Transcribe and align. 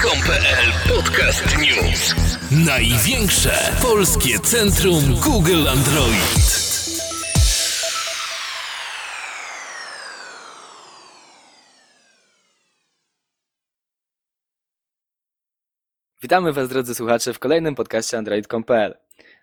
Android.com.pl 0.00 0.94
Podcast 0.96 1.58
News. 1.58 2.14
Największe 2.66 3.76
polskie 3.82 4.38
centrum 4.38 5.14
Google 5.24 5.68
Android. 5.68 6.50
Witamy 16.22 16.52
Was, 16.52 16.68
drodzy 16.68 16.94
słuchacze, 16.94 17.34
w 17.34 17.38
kolejnym 17.38 17.74
podcaście 17.74 18.18
Android.com.pl. 18.18 18.98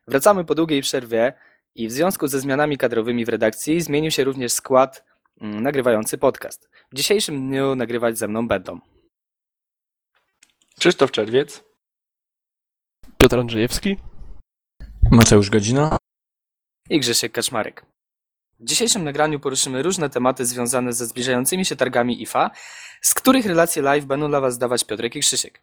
Wracamy 0.08 0.46
po 0.46 0.56
długiej 0.56 0.82
przerwie 0.82 1.34
i 1.76 1.88
w 1.88 1.92
związku 1.92 2.28
ze 2.28 2.40
zmianami 2.40 2.78
kadrowymi 2.78 3.26
w 3.26 3.30
redakcji 3.30 3.82
zmienił 3.82 4.12
się 4.12 4.24
również 4.24 4.52
skład 4.52 5.04
mm, 5.42 5.64
nagrywający 5.64 6.18
podcast. 6.18 6.70
W 6.92 6.96
dzisiejszym 6.96 7.48
dniu 7.48 7.76
nagrywać 7.76 8.18
ze 8.18 8.28
mną 8.28 8.48
będą 8.48 8.80
Krzysztof 10.80 11.12
Czerwiec. 11.12 11.64
Piotr 13.18 13.40
Andrzejewski. 13.40 13.98
Mateusz 15.12 15.50
Godzina. 15.50 15.98
i 16.90 17.00
Grzesiek 17.00 17.32
Kaczmarek. 17.32 17.86
W 18.60 18.66
dzisiejszym 18.66 19.04
nagraniu 19.04 19.40
poruszymy 19.40 19.84
różne 19.84 20.10
tematy 20.10 20.46
związane 20.46 20.94
ze 20.94 21.06
zbliżającymi 21.06 21.66
się 21.66 21.76
targami 21.76 22.22
IFA, 22.22 22.52
z 23.02 23.14
których 23.14 23.46
relacje 23.46 23.82
live 23.82 24.06
będą 24.06 24.30
dla 24.30 24.42
Was 24.42 24.58
dawać 24.58 24.84
Piotrek 24.84 25.16
i 25.16 25.20
Krzysiek. 25.20 25.62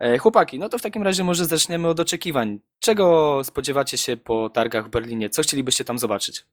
E, 0.00 0.18
Chłopaki, 0.18 0.58
no 0.58 0.68
to 0.68 0.78
w 0.78 0.82
takim 0.82 1.02
razie 1.02 1.24
może 1.24 1.46
zaczniemy 1.46 1.88
od 1.88 2.00
oczekiwań. 2.00 2.60
Czego 2.80 3.40
spodziewacie 3.44 3.98
się 3.98 4.16
po 4.16 4.50
targach 4.50 4.86
w 4.86 4.90
Berlinie? 4.90 5.30
Co 5.30 5.42
chcielibyście 5.42 5.84
tam 5.84 5.98
zobaczyć? 5.98 6.44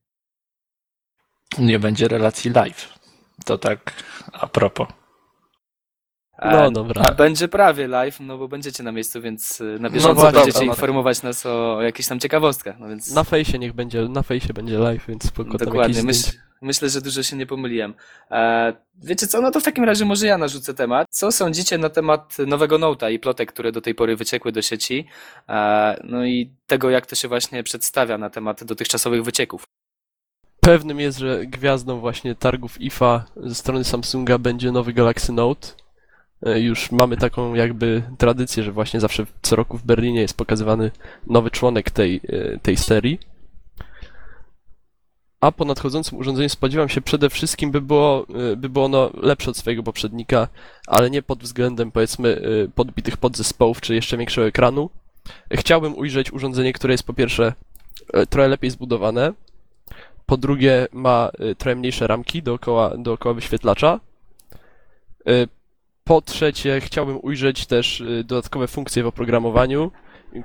Nie 1.57 1.79
będzie 1.79 2.07
relacji 2.07 2.51
live. 2.51 2.93
To 3.45 3.57
tak 3.57 4.03
a 4.33 4.47
propos. 4.47 4.87
No 6.43 6.71
dobra. 6.71 7.01
A 7.05 7.11
będzie 7.11 7.47
prawie 7.47 7.87
live, 7.87 8.19
no 8.19 8.37
bo 8.37 8.47
będziecie 8.47 8.83
na 8.83 8.91
miejscu, 8.91 9.21
więc 9.21 9.61
y, 9.61 9.77
na 9.79 9.89
bieżąco 9.89 10.15
dobra, 10.15 10.31
będziecie 10.31 10.59
dobra. 10.59 10.73
informować 10.73 11.23
nas 11.23 11.45
o 11.45 11.81
jakichś 11.81 12.09
tam 12.09 12.19
ciekawostkach. 12.19 12.79
No 12.79 12.87
więc 12.87 13.11
Na 13.13 13.23
fejsie 13.23 13.59
niech 13.59 13.73
będzie, 13.73 14.01
na 14.07 14.23
fejsie 14.23 14.53
będzie 14.53 14.77
live, 14.79 15.05
więc 15.07 15.23
spoko 15.23 15.57
tam 15.57 15.67
dokładnie. 15.67 15.93
jakieś 15.93 16.03
Myśl, 16.05 16.19
zdjęcia. 16.19 16.39
myślę, 16.61 16.89
że 16.89 17.01
dużo 17.01 17.23
się 17.23 17.35
nie 17.35 17.45
pomyliłem. 17.45 17.93
E, 18.31 18.73
wiecie 19.03 19.27
co, 19.27 19.41
no 19.41 19.51
to 19.51 19.59
w 19.59 19.63
takim 19.63 19.83
razie 19.83 20.05
może 20.05 20.27
ja 20.27 20.37
narzucę 20.37 20.73
temat. 20.73 21.07
Co 21.09 21.31
sądzicie 21.31 21.77
na 21.77 21.89
temat 21.89 22.37
nowego 22.47 22.79
Note'a 22.79 23.11
i 23.11 23.19
plotek, 23.19 23.53
które 23.53 23.71
do 23.71 23.81
tej 23.81 23.95
pory 23.95 24.15
wyciekły 24.15 24.51
do 24.51 24.61
sieci? 24.61 25.07
E, 25.49 25.99
no 26.03 26.25
i 26.25 26.51
tego, 26.67 26.89
jak 26.89 27.05
to 27.05 27.15
się 27.15 27.27
właśnie 27.27 27.63
przedstawia 27.63 28.17
na 28.17 28.29
temat 28.29 28.63
dotychczasowych 28.63 29.23
wycieków. 29.23 29.63
Pewnym 30.59 30.99
jest, 30.99 31.17
że 31.17 31.45
gwiazdą 31.45 31.99
właśnie 31.99 32.35
targów 32.35 32.81
IFA 32.81 33.25
ze 33.37 33.55
strony 33.55 33.83
Samsunga 33.83 34.37
będzie 34.37 34.71
nowy 34.71 34.93
Galaxy 34.93 35.31
Note. 35.33 35.67
E, 36.43 36.59
Już 36.59 36.91
mamy 36.91 37.17
taką 37.17 37.53
jakby 37.53 38.03
tradycję, 38.17 38.63
że 38.63 38.71
właśnie 38.71 38.99
zawsze 38.99 39.25
co 39.41 39.55
roku 39.55 39.77
w 39.77 39.83
Berlinie 39.83 40.21
jest 40.21 40.37
pokazywany 40.37 40.91
nowy 41.27 41.51
członek 41.51 41.91
tej, 41.91 42.21
e, 42.29 42.59
tej 42.59 42.77
serii. 42.77 43.19
A 45.41 45.51
po 45.51 45.65
nadchodzącym 45.65 46.17
urządzeniu 46.17 46.49
spodziewam 46.49 46.89
się 46.89 47.01
przede 47.01 47.29
wszystkim, 47.29 47.71
by 47.71 47.81
było, 47.81 48.25
e, 48.51 48.55
by 48.55 48.69
było 48.69 48.85
ono 48.85 49.09
lepsze 49.13 49.51
od 49.51 49.57
swojego 49.57 49.83
poprzednika, 49.83 50.47
ale 50.87 51.09
nie 51.09 51.21
pod 51.21 51.39
względem 51.39 51.91
powiedzmy 51.91 52.41
podbitych 52.75 53.17
podzespołów 53.17 53.81
czy 53.81 53.95
jeszcze 53.95 54.17
większego 54.17 54.47
ekranu. 54.47 54.89
Chciałbym 55.51 55.97
ujrzeć 55.97 56.33
urządzenie, 56.33 56.73
które 56.73 56.93
jest 56.93 57.03
po 57.03 57.13
pierwsze 57.13 57.53
trochę 58.29 58.47
lepiej 58.47 58.69
zbudowane, 58.69 59.33
po 60.25 60.37
drugie 60.37 60.87
ma 60.91 61.31
trochę 61.57 61.75
mniejsze 61.75 62.07
ramki 62.07 62.43
dookoła, 62.43 62.97
dookoła 62.97 63.35
wyświetlacza. 63.35 63.99
Po 66.07 66.21
trzecie 66.21 66.81
chciałbym 66.81 67.19
ujrzeć 67.21 67.65
też 67.65 68.01
y, 68.01 68.23
dodatkowe 68.23 68.67
funkcje 68.67 69.03
w 69.03 69.07
oprogramowaniu, 69.07 69.91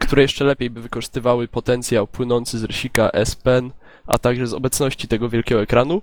które 0.00 0.22
jeszcze 0.22 0.44
lepiej 0.44 0.70
by 0.70 0.80
wykorzystywały 0.80 1.48
potencjał 1.48 2.06
płynący 2.06 2.58
z 2.58 2.64
rysika 2.64 3.10
S 3.10 3.36
Pen, 3.36 3.70
a 4.06 4.18
także 4.18 4.46
z 4.46 4.54
obecności 4.54 5.08
tego 5.08 5.28
wielkiego 5.28 5.62
ekranu. 5.62 6.02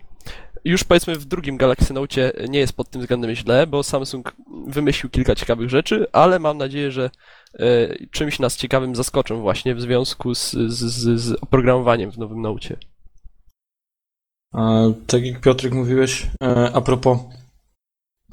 Już 0.65 0.83
powiedzmy 0.83 1.15
w 1.15 1.25
drugim 1.25 1.57
Galaxy 1.57 1.93
Note 1.93 2.33
nie 2.49 2.59
jest 2.59 2.73
pod 2.73 2.89
tym 2.89 3.01
względem 3.01 3.35
źle, 3.35 3.67
bo 3.67 3.83
Samsung 3.83 4.35
wymyślił 4.67 5.09
kilka 5.09 5.35
ciekawych 5.35 5.69
rzeczy, 5.69 6.07
ale 6.11 6.39
mam 6.39 6.57
nadzieję, 6.57 6.91
że 6.91 7.09
y, 7.59 8.07
czymś 8.11 8.39
nas 8.39 8.57
ciekawym 8.57 8.95
zaskoczą 8.95 9.41
właśnie 9.41 9.75
w 9.75 9.81
związku 9.81 10.35
z, 10.35 10.51
z, 10.51 11.19
z, 11.21 11.37
oprogramowaniem 11.41 12.11
w 12.11 12.17
nowym 12.17 12.41
Note. 12.41 12.75
Tak 15.07 15.25
jak 15.25 15.41
Piotrek 15.41 15.73
mówiłeś, 15.73 16.27
e, 16.43 16.71
a 16.73 16.81
propos 16.81 17.17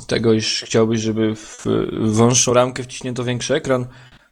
tego, 0.07 0.33
iż 0.33 0.63
chciałbyś, 0.67 1.01
żeby 1.01 1.35
w 1.35 1.67
wąższą 2.01 2.55
ramkę 2.55 2.83
wciśnięto 2.83 3.25
większy 3.25 3.55
ekran, 3.55 3.87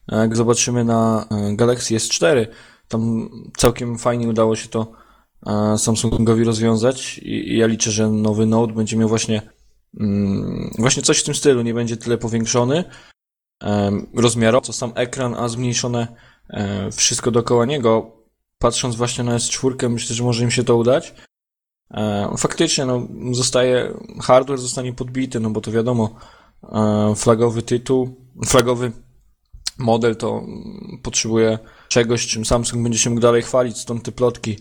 jak 0.08 0.36
zobaczymy 0.36 0.84
na 0.84 1.26
e, 1.30 1.56
Galaxy 1.56 1.94
S4, 1.94 2.46
tam 2.88 3.30
całkiem 3.56 3.98
fajnie 3.98 4.28
udało 4.28 4.56
się 4.56 4.68
to 4.68 4.92
e, 5.46 5.78
Samsungowi 5.78 6.44
rozwiązać 6.44 7.18
i 7.18 7.56
ja 7.56 7.66
liczę, 7.66 7.90
że 7.90 8.08
nowy 8.08 8.46
Note 8.46 8.72
będzie 8.72 8.96
miał 8.96 9.08
właśnie 9.08 9.42
mm, 10.00 10.70
właśnie 10.78 11.02
coś 11.02 11.20
w 11.20 11.24
tym 11.24 11.34
stylu, 11.34 11.62
nie 11.62 11.74
będzie 11.74 11.96
tyle 11.96 12.18
powiększony 12.18 12.84
em, 13.60 14.06
rozmiarowo, 14.14 14.66
co 14.66 14.72
sam 14.72 14.92
ekran, 14.94 15.34
a 15.34 15.48
zmniejszone 15.48 16.16
e, 16.50 16.90
wszystko 16.90 17.30
dookoła 17.30 17.64
niego. 17.64 18.16
Patrząc 18.58 18.96
właśnie 18.96 19.24
na 19.24 19.36
S4, 19.36 19.90
myślę, 19.90 20.16
że 20.16 20.24
może 20.24 20.44
im 20.44 20.50
się 20.50 20.64
to 20.64 20.76
udać. 20.76 21.14
E, 21.92 22.34
Faktycznie, 22.38 22.84
no, 22.84 23.08
zostaje, 23.32 23.94
hardware 24.20 24.58
zostanie 24.58 24.92
podbity, 24.92 25.40
no 25.40 25.50
bo 25.50 25.60
to 25.60 25.72
wiadomo, 25.72 26.14
e, 26.72 27.14
flagowy 27.16 27.62
tytuł, 27.62 28.16
flagowy 28.46 28.92
model 29.78 30.16
to 30.16 30.42
potrzebuje 31.02 31.58
czegoś, 31.88 32.26
czym 32.26 32.44
Samsung 32.44 32.82
będzie 32.82 32.98
się 32.98 33.10
mógł 33.10 33.22
dalej 33.22 33.42
chwalić, 33.42 33.78
stąd 33.78 34.02
te 34.02 34.12
plotki, 34.12 34.58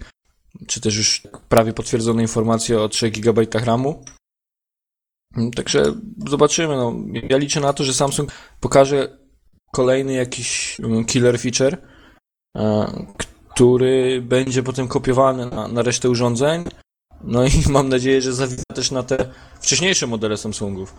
czy 0.67 0.81
też 0.81 0.97
już 0.97 1.23
prawie 1.49 1.73
potwierdzone 1.73 2.21
informacje 2.21 2.81
o 2.81 2.89
3 2.89 3.11
GB 3.11 3.45
RAMu. 3.53 4.03
Także 5.55 5.83
zobaczymy, 6.27 6.75
no. 6.75 6.93
Ja 7.29 7.37
liczę 7.37 7.59
na 7.59 7.73
to, 7.73 7.83
że 7.83 7.93
Samsung 7.93 8.31
pokaże 8.59 9.17
kolejny 9.71 10.13
jakiś 10.13 10.79
mm, 10.79 11.05
killer 11.05 11.39
feature, 11.39 11.77
e, 12.57 12.91
który 13.49 14.21
będzie 14.21 14.63
potem 14.63 14.87
kopiowany 14.87 15.45
na, 15.45 15.67
na 15.67 15.81
resztę 15.81 16.09
urządzeń. 16.09 16.63
No 17.23 17.45
i 17.45 17.49
mam 17.69 17.89
nadzieję, 17.89 18.21
że 18.21 18.33
zawita 18.33 18.63
też 18.75 18.91
na 18.91 19.03
te 19.03 19.25
wcześniejsze 19.61 20.07
modele 20.07 20.37
Samsungów. 20.37 20.95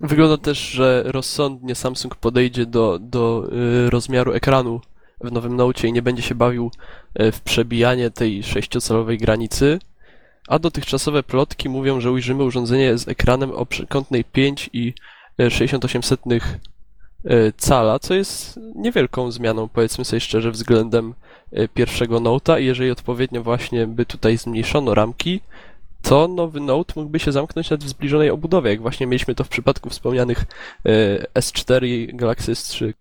Wygląda 0.00 0.38
też, 0.38 0.58
że 0.58 1.02
rozsądnie 1.06 1.74
Samsung 1.74 2.16
podejdzie 2.16 2.66
do, 2.66 2.98
do 2.98 3.48
y, 3.86 3.90
rozmiaru 3.90 4.32
ekranu 4.32 4.80
w 5.20 5.32
nowym 5.32 5.56
Note 5.56 5.88
i 5.88 5.92
nie 5.92 6.02
będzie 6.02 6.22
się 6.22 6.34
bawił 6.34 6.70
y, 7.20 7.32
w 7.32 7.40
przebijanie 7.40 8.10
tej 8.10 8.42
sześciocalowej 8.42 9.18
granicy, 9.18 9.78
a 10.48 10.58
dotychczasowe 10.58 11.22
plotki 11.22 11.68
mówią, 11.68 12.00
że 12.00 12.12
ujrzymy 12.12 12.44
urządzenie 12.44 12.98
z 12.98 13.08
ekranem 13.08 13.50
o 13.50 13.66
przekątnej 13.66 14.24
5 14.24 14.70
i 14.72 14.94
y, 15.40 15.50
68 15.50 16.02
y, 17.24 17.52
cala, 17.56 17.98
co 17.98 18.14
jest 18.14 18.60
niewielką 18.74 19.30
zmianą, 19.30 19.68
powiedzmy 19.68 20.04
sobie 20.04 20.20
szczerze, 20.20 20.50
względem 20.50 21.10
y, 21.10 21.14
pierwszego 21.74 22.20
Note'a 22.20 22.60
i 22.60 22.64
jeżeli 22.64 22.90
odpowiednio 22.90 23.42
właśnie 23.42 23.86
by 23.86 24.06
tutaj 24.06 24.38
zmniejszono 24.38 24.94
ramki, 24.94 25.40
to 26.02 26.28
nowy 26.28 26.60
Note 26.60 26.92
mógłby 26.96 27.18
się 27.18 27.32
zamknąć 27.32 27.70
nawet 27.70 27.84
w 27.84 27.88
zbliżonej 27.88 28.30
obudowie, 28.30 28.70
jak 28.70 28.82
właśnie 28.82 29.06
mieliśmy 29.06 29.34
to 29.34 29.44
w 29.44 29.48
przypadku 29.48 29.90
wspomnianych 29.90 30.44
e, 30.86 31.40
S4 31.40 31.86
i 31.86 32.16
Galaxy 32.16 32.52
S3. 32.52 32.92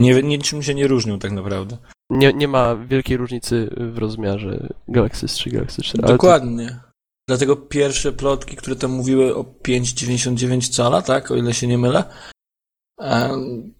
Nie, 0.00 0.22
niczym 0.22 0.62
się 0.62 0.74
nie 0.74 0.86
różnią 0.86 1.18
tak 1.18 1.32
naprawdę. 1.32 1.76
Nie, 2.10 2.32
nie 2.32 2.48
ma 2.48 2.76
wielkiej 2.76 3.16
różnicy 3.16 3.70
w 3.76 3.98
rozmiarze 3.98 4.68
Galaxy 4.88 5.26
S3 5.26 5.48
i 5.48 5.50
Galaxy 5.50 5.82
4. 5.82 6.04
ale 6.04 6.12
Dokładnie. 6.12 6.80
Dlatego 7.28 7.56
pierwsze 7.56 8.12
plotki, 8.12 8.56
które 8.56 8.76
tam 8.76 8.90
mówiły 8.90 9.36
o 9.36 9.42
5,99 9.42 10.74
cala, 10.74 11.02
tak, 11.02 11.30
o 11.30 11.36
ile 11.36 11.54
się 11.54 11.66
nie 11.66 11.78
mylę. 11.78 12.04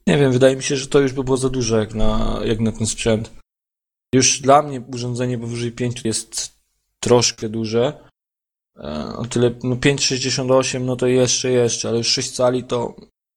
nie 0.06 0.18
wiem, 0.18 0.32
wydaje 0.32 0.56
mi 0.56 0.62
się, 0.62 0.76
że 0.76 0.86
to 0.86 1.00
już 1.00 1.12
by 1.12 1.24
było 1.24 1.36
za 1.36 1.48
dużo 1.48 1.78
jak 1.78 1.94
na, 1.94 2.40
jak 2.44 2.60
na 2.60 2.72
ten 2.72 2.86
sprzęt. 2.86 3.30
Już 4.14 4.40
dla 4.40 4.62
mnie 4.62 4.80
urządzenie 4.92 5.38
powyżej 5.38 5.72
5 5.72 6.04
jest 6.04 6.52
troszkę 7.00 7.48
duże. 7.48 7.92
E, 8.76 9.12
O 9.16 9.24
tyle, 9.24 9.50
no 9.62 9.76
5,68 9.76 10.80
no 10.80 10.96
to 10.96 11.06
jeszcze, 11.06 11.50
jeszcze, 11.50 11.88
ale 11.88 11.98
już 11.98 12.06
6 12.08 12.30
cali 12.30 12.64
to 12.64 12.94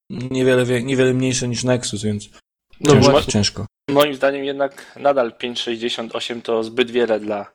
niewiele, 0.09 0.65
wie- 0.65 0.83
niewiele 0.83 1.13
mniejsze 1.13 1.47
niż 1.47 1.63
Nexus, 1.63 2.03
więc 2.03 2.29
No 2.79 2.93
ciężko, 2.93 3.11
właśnie. 3.11 3.33
ciężko. 3.33 3.65
Moim 3.89 4.15
zdaniem 4.15 4.45
jednak 4.45 4.95
nadal 4.99 5.37
568 5.37 6.41
to 6.41 6.63
zbyt 6.63 6.91
wiele 6.91 7.19
dla, 7.19 7.51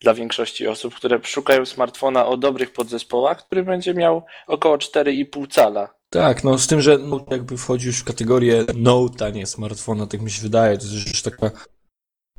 dla 0.00 0.14
większości 0.14 0.66
osób, 0.66 0.94
które 0.94 1.20
szukają 1.22 1.66
smartfona 1.66 2.26
o 2.26 2.36
dobrych 2.36 2.72
podzespołach, 2.72 3.46
który 3.46 3.62
będzie 3.62 3.94
miał 3.94 4.22
około 4.46 4.76
4,5 4.78 5.46
cala. 5.50 5.94
Tak, 6.10 6.44
no 6.44 6.58
z 6.58 6.66
tym, 6.66 6.80
że 6.80 6.98
Note 6.98 7.34
jakby 7.36 7.56
wchodzi 7.56 7.86
już 7.86 7.98
w 7.98 8.04
kategorię 8.04 8.64
Note, 8.74 9.26
a 9.26 9.30
nie 9.30 9.46
smartfona, 9.46 10.06
tak 10.06 10.20
mi 10.22 10.30
się 10.30 10.42
wydaje. 10.42 10.78
To 10.78 10.84
jest 10.84 11.06
już 11.08 11.22
taka 11.22 11.50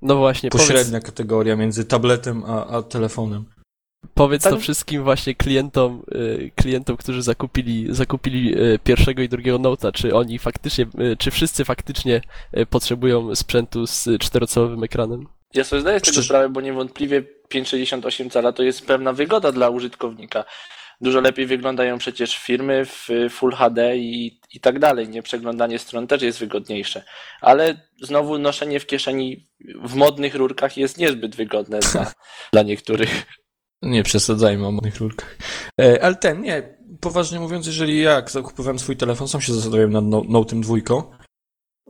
No 0.01 0.15
właśnie, 0.15 0.49
powiedz, 0.49 0.67
pośrednia 0.67 0.99
kategoria 0.99 1.55
między 1.55 1.85
tabletem 1.85 2.43
a, 2.47 2.67
a 2.67 2.81
telefonem. 2.81 3.45
Powiedz 4.13 4.43
to 4.43 4.49
Tak. 4.49 4.59
wszystkim 4.59 5.03
właśnie 5.03 5.35
klientom, 5.35 6.03
y, 6.15 6.51
klientom, 6.55 6.97
którzy 6.97 7.21
zakupili, 7.21 7.87
zakupili 7.89 8.61
y, 8.61 8.79
pierwszego 8.83 9.21
i 9.21 9.29
drugiego 9.29 9.59
Note'a, 9.59 9.91
czy 9.91 10.15
oni 10.15 10.39
faktycznie, 10.39 10.85
y, 10.99 11.17
czy 11.17 11.31
wszyscy 11.31 11.65
faktycznie 11.65 12.21
potrzebują 12.69 13.35
sprzętu 13.35 13.87
z 13.87 14.07
czterocalowym 14.19 14.83
ekranem? 14.83 15.27
Ja 15.53 15.63
sobie 15.63 15.81
zdaję 15.81 15.99
z 15.99 16.03
tego 16.03 16.21
sprawę, 16.23 16.49
bo 16.49 16.61
niewątpliwie 16.61 17.23
568 17.49 18.29
cala 18.29 18.51
to 18.51 18.63
jest 18.63 18.85
pewna 18.85 19.13
wygoda 19.13 19.51
dla 19.51 19.69
użytkownika. 19.69 20.45
Dużo 21.01 21.21
lepiej 21.21 21.45
wyglądają 21.45 21.97
przecież 21.97 22.37
firmy 22.37 22.85
w 22.85 23.09
Full 23.29 23.51
HD 23.51 23.97
i, 23.97 24.39
i 24.53 24.59
tak 24.59 24.79
dalej. 24.79 25.09
Nie 25.09 25.23
przeglądanie 25.23 25.79
stron 25.79 26.07
też 26.07 26.21
jest 26.21 26.39
wygodniejsze. 26.39 27.03
Ale 27.41 27.87
znowu 28.01 28.37
noszenie 28.37 28.79
w 28.79 28.85
kieszeni 28.85 29.47
w 29.83 29.95
modnych 29.95 30.35
rurkach 30.35 30.77
jest 30.77 30.97
niezbyt 30.97 31.35
wygodne 31.35 31.79
dla, 31.79 32.11
dla 32.53 32.63
niektórych. 32.63 33.25
Nie 33.81 34.03
przesadzajmy 34.03 34.67
o 34.67 34.71
modnych 34.71 34.97
rurkach. 34.97 35.37
E, 35.81 36.03
ale 36.03 36.15
ten, 36.15 36.41
nie, 36.41 36.77
poważnie 37.01 37.39
mówiąc, 37.39 37.67
jeżeli 37.67 38.01
ja 38.01 38.23
zakupowałem 38.27 38.79
swój 38.79 38.97
telefon, 38.97 39.27
sam 39.27 39.41
się 39.41 39.53
zastanawiałem 39.53 39.91
nad 39.91 40.05
no, 40.05 40.21
Note'em 40.21 40.61
dwójką 40.61 41.03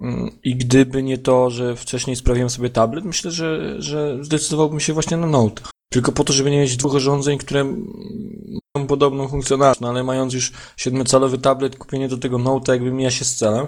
Mm, 0.01 0.39
i 0.43 0.55
gdyby 0.55 1.03
nie 1.03 1.17
to, 1.17 1.49
że 1.49 1.75
wcześniej 1.75 2.15
sprawiłem 2.15 2.49
sobie 2.49 2.69
tablet, 2.69 3.05
myślę, 3.05 3.31
że, 3.31 3.81
że 3.81 4.23
zdecydowałbym 4.23 4.79
się 4.79 4.93
właśnie 4.93 5.17
na 5.17 5.27
Note. 5.27 5.63
Tylko 5.89 6.11
po 6.11 6.23
to, 6.23 6.33
żeby 6.33 6.51
nie 6.51 6.59
mieć 6.59 6.77
dwóch 6.77 6.93
urządzeń, 6.93 7.37
które 7.37 7.63
mają 8.75 8.87
podobną 8.87 9.27
funkcjonalność, 9.27 9.79
no 9.79 9.89
ale 9.89 10.03
mając 10.03 10.33
już 10.33 10.51
7-calowy 10.77 11.41
tablet, 11.41 11.77
kupienie 11.77 12.07
do 12.07 12.17
tego 12.17 12.37
Note'a 12.37 12.71
jakby 12.71 12.91
mija 12.91 13.11
się 13.11 13.25
z 13.25 13.35
celem, 13.35 13.67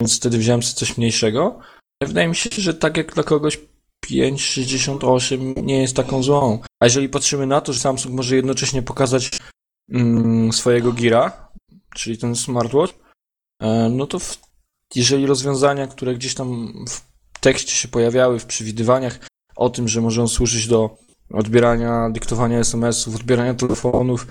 więc 0.00 0.16
wtedy 0.16 0.38
wziąłem 0.38 0.62
sobie 0.62 0.78
coś 0.78 0.96
mniejszego. 0.98 1.58
Wydaje 2.02 2.28
mi 2.28 2.36
się, 2.36 2.50
że 2.52 2.74
tak 2.74 2.96
jak 2.96 3.14
dla 3.14 3.22
kogoś 3.22 3.58
5,68 4.06 5.62
nie 5.62 5.80
jest 5.80 5.96
taką 5.96 6.22
złą. 6.22 6.58
A 6.80 6.86
jeżeli 6.86 7.08
patrzymy 7.08 7.46
na 7.46 7.60
to, 7.60 7.72
że 7.72 7.80
Samsung 7.80 8.14
może 8.14 8.36
jednocześnie 8.36 8.82
pokazać 8.82 9.30
mm, 9.90 10.52
swojego 10.52 10.92
Gira, 10.92 11.48
czyli 11.94 12.18
ten 12.18 12.36
smartwatch, 12.36 12.94
e, 13.62 13.88
no 13.88 14.06
to 14.06 14.18
w, 14.18 14.38
jeżeli 14.94 15.26
rozwiązania, 15.26 15.86
które 15.86 16.14
gdzieś 16.14 16.34
tam 16.34 16.74
w 16.88 17.00
tekście 17.40 17.72
się 17.72 17.88
pojawiały, 17.88 18.38
w 18.38 18.46
przewidywaniach 18.46 19.28
o 19.56 19.70
tym, 19.70 19.88
że 19.88 20.00
może 20.00 20.22
on 20.22 20.28
służyć 20.28 20.68
do 20.68 20.96
odbierania, 21.32 22.10
dyktowania 22.10 22.58
SMS-ów, 22.58 23.14
odbierania 23.14 23.54
telefonów, 23.54 24.26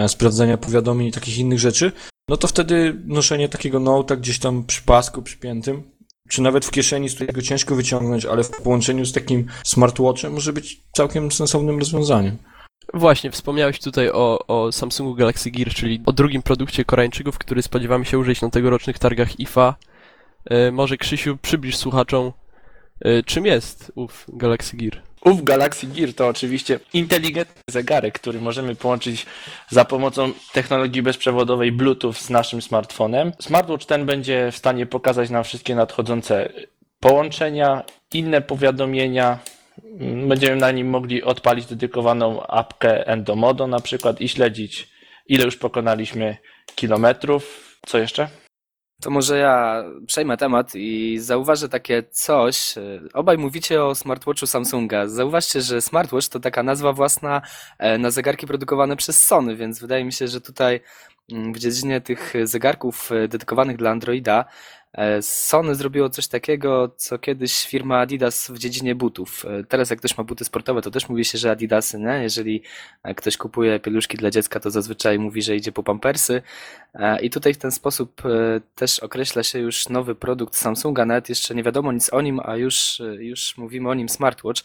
e, 0.00 0.08
sprawdzania 0.08 0.58
powiadomień 0.58 1.08
i 1.08 1.12
takich 1.12 1.38
innych 1.38 1.58
rzeczy, 1.58 1.92
no 2.28 2.36
to 2.36 2.48
wtedy 2.48 3.02
noszenie 3.04 3.48
takiego 3.48 3.80
Note'a 3.80 4.16
gdzieś 4.16 4.38
tam 4.38 4.64
przy 4.64 4.82
pasku 4.82 5.22
przypiętym, 5.22 5.82
czy 6.28 6.42
nawet 6.42 6.66
w 6.66 6.70
kieszeni, 6.70 7.08
z 7.08 7.14
którego 7.14 7.42
ciężko 7.42 7.74
wyciągnąć, 7.74 8.24
ale 8.24 8.44
w 8.44 8.50
połączeniu 8.50 9.04
z 9.04 9.12
takim 9.12 9.46
smartwatchem 9.64 10.32
może 10.32 10.52
być 10.52 10.80
całkiem 10.92 11.32
sensownym 11.32 11.78
rozwiązaniem. 11.78 12.36
Właśnie, 12.94 13.30
wspomniałeś 13.30 13.80
tutaj 13.80 14.10
o, 14.10 14.38
o 14.46 14.72
Samsungu 14.72 15.14
Galaxy 15.14 15.50
Gear, 15.50 15.68
czyli 15.68 16.02
o 16.06 16.12
drugim 16.12 16.42
produkcie 16.42 16.84
Koreańczyków, 16.84 17.38
który 17.38 17.62
spodziewamy 17.62 18.04
się 18.04 18.18
użyć 18.18 18.42
na 18.42 18.50
tegorocznych 18.50 18.98
targach 18.98 19.40
IFA. 19.40 19.74
E, 20.44 20.72
może 20.72 20.96
Krzysiu, 20.96 21.38
przybliż 21.42 21.76
słuchaczom, 21.76 22.32
e, 23.00 23.22
czym 23.22 23.46
jest 23.46 23.92
ów 23.94 24.26
Galaxy 24.32 24.76
Gear? 24.76 25.07
Ów 25.24 25.44
Galaxy 25.44 25.86
Gear 25.86 26.14
to 26.14 26.28
oczywiście 26.28 26.80
inteligentny 26.92 27.62
zegarek, 27.70 28.18
który 28.18 28.40
możemy 28.40 28.74
połączyć 28.74 29.26
za 29.68 29.84
pomocą 29.84 30.32
technologii 30.52 31.02
bezprzewodowej 31.02 31.72
Bluetooth 31.72 32.12
z 32.12 32.30
naszym 32.30 32.62
smartfonem. 32.62 33.32
Smartwatch 33.40 33.84
ten 33.84 34.06
będzie 34.06 34.52
w 34.52 34.56
stanie 34.56 34.86
pokazać 34.86 35.30
nam 35.30 35.44
wszystkie 35.44 35.74
nadchodzące 35.74 36.52
połączenia, 37.00 37.82
inne 38.14 38.40
powiadomienia. 38.40 39.38
Będziemy 40.28 40.56
na 40.56 40.70
nim 40.70 40.90
mogli 40.90 41.22
odpalić 41.22 41.66
dedykowaną 41.66 42.46
apkę 42.46 43.06
Endomodo 43.06 43.66
na 43.66 43.80
przykład 43.80 44.20
i 44.20 44.28
śledzić, 44.28 44.88
ile 45.26 45.44
już 45.44 45.56
pokonaliśmy 45.56 46.36
kilometrów. 46.74 47.78
Co 47.86 47.98
jeszcze? 47.98 48.28
To 49.02 49.10
może 49.10 49.38
ja 49.38 49.84
przejmę 50.06 50.36
temat 50.36 50.74
i 50.74 51.18
zauważę 51.18 51.68
takie 51.68 52.02
coś. 52.10 52.74
Obaj 53.14 53.38
mówicie 53.38 53.84
o 53.84 53.94
smartwatchu 53.94 54.46
Samsunga. 54.46 55.06
Zauważcie, 55.06 55.60
że 55.60 55.80
smartwatch 55.82 56.28
to 56.28 56.40
taka 56.40 56.62
nazwa 56.62 56.92
własna 56.92 57.42
e, 57.78 57.98
na 57.98 58.10
zegarki 58.10 58.46
produkowane 58.46 58.96
przez 58.96 59.26
Sony, 59.26 59.56
więc 59.56 59.80
wydaje 59.80 60.04
mi 60.04 60.12
się, 60.12 60.28
że 60.28 60.40
tutaj 60.40 60.80
mm, 61.32 61.52
w 61.52 61.58
dziedzinie 61.58 62.00
tych 62.00 62.34
zegarków 62.44 63.12
e, 63.12 63.28
dedykowanych 63.28 63.76
dla 63.76 63.90
Androida 63.90 64.44
Sony 65.20 65.74
zrobiło 65.74 66.10
coś 66.10 66.28
takiego, 66.28 66.88
co 66.96 67.18
kiedyś 67.18 67.66
firma 67.66 67.98
Adidas 67.98 68.50
w 68.50 68.58
dziedzinie 68.58 68.94
butów. 68.94 69.44
E, 69.44 69.64
Teraz 69.64 69.90
jak 69.90 69.98
ktoś 69.98 70.18
ma 70.18 70.24
buty 70.24 70.44
sportowe, 70.44 70.82
to 70.82 70.90
też 70.90 71.08
mówi 71.08 71.24
się, 71.24 71.38
że 71.38 71.50
Adidasy, 71.50 71.98
nie? 71.98 72.22
Jeżeli 72.22 72.62
e, 73.02 73.14
ktoś 73.14 73.36
kupuje 73.36 73.80
pieluszki 73.80 74.16
dla 74.16 74.30
dziecka, 74.30 74.60
to 74.60 74.70
zazwyczaj 74.70 75.18
mówi, 75.18 75.42
że 75.42 75.56
idzie 75.56 75.72
po 75.72 75.82
pampersy. 75.82 76.42
E, 76.94 77.20
I 77.20 77.30
tutaj 77.30 77.54
w 77.54 77.58
ten 77.58 77.70
sposób 77.70 78.22
e, 78.26 78.60
też 78.74 78.98
określa 79.00 79.42
się 79.42 79.58
już 79.58 79.88
nowy 79.88 80.14
produkt 80.14 80.56
Samsunga, 80.56 81.04
nawet 81.04 81.28
jeszcze 81.28 81.54
nie 81.54 81.62
wiadomo 81.62 81.92
nic 81.92 82.12
o 82.12 82.20
nim, 82.20 82.40
a 82.44 82.56
już, 82.56 83.00
e, 83.00 83.04
już 83.24 83.56
mówimy 83.58 83.88
o 83.90 83.94
nim 83.94 84.08
smartwatch. 84.08 84.62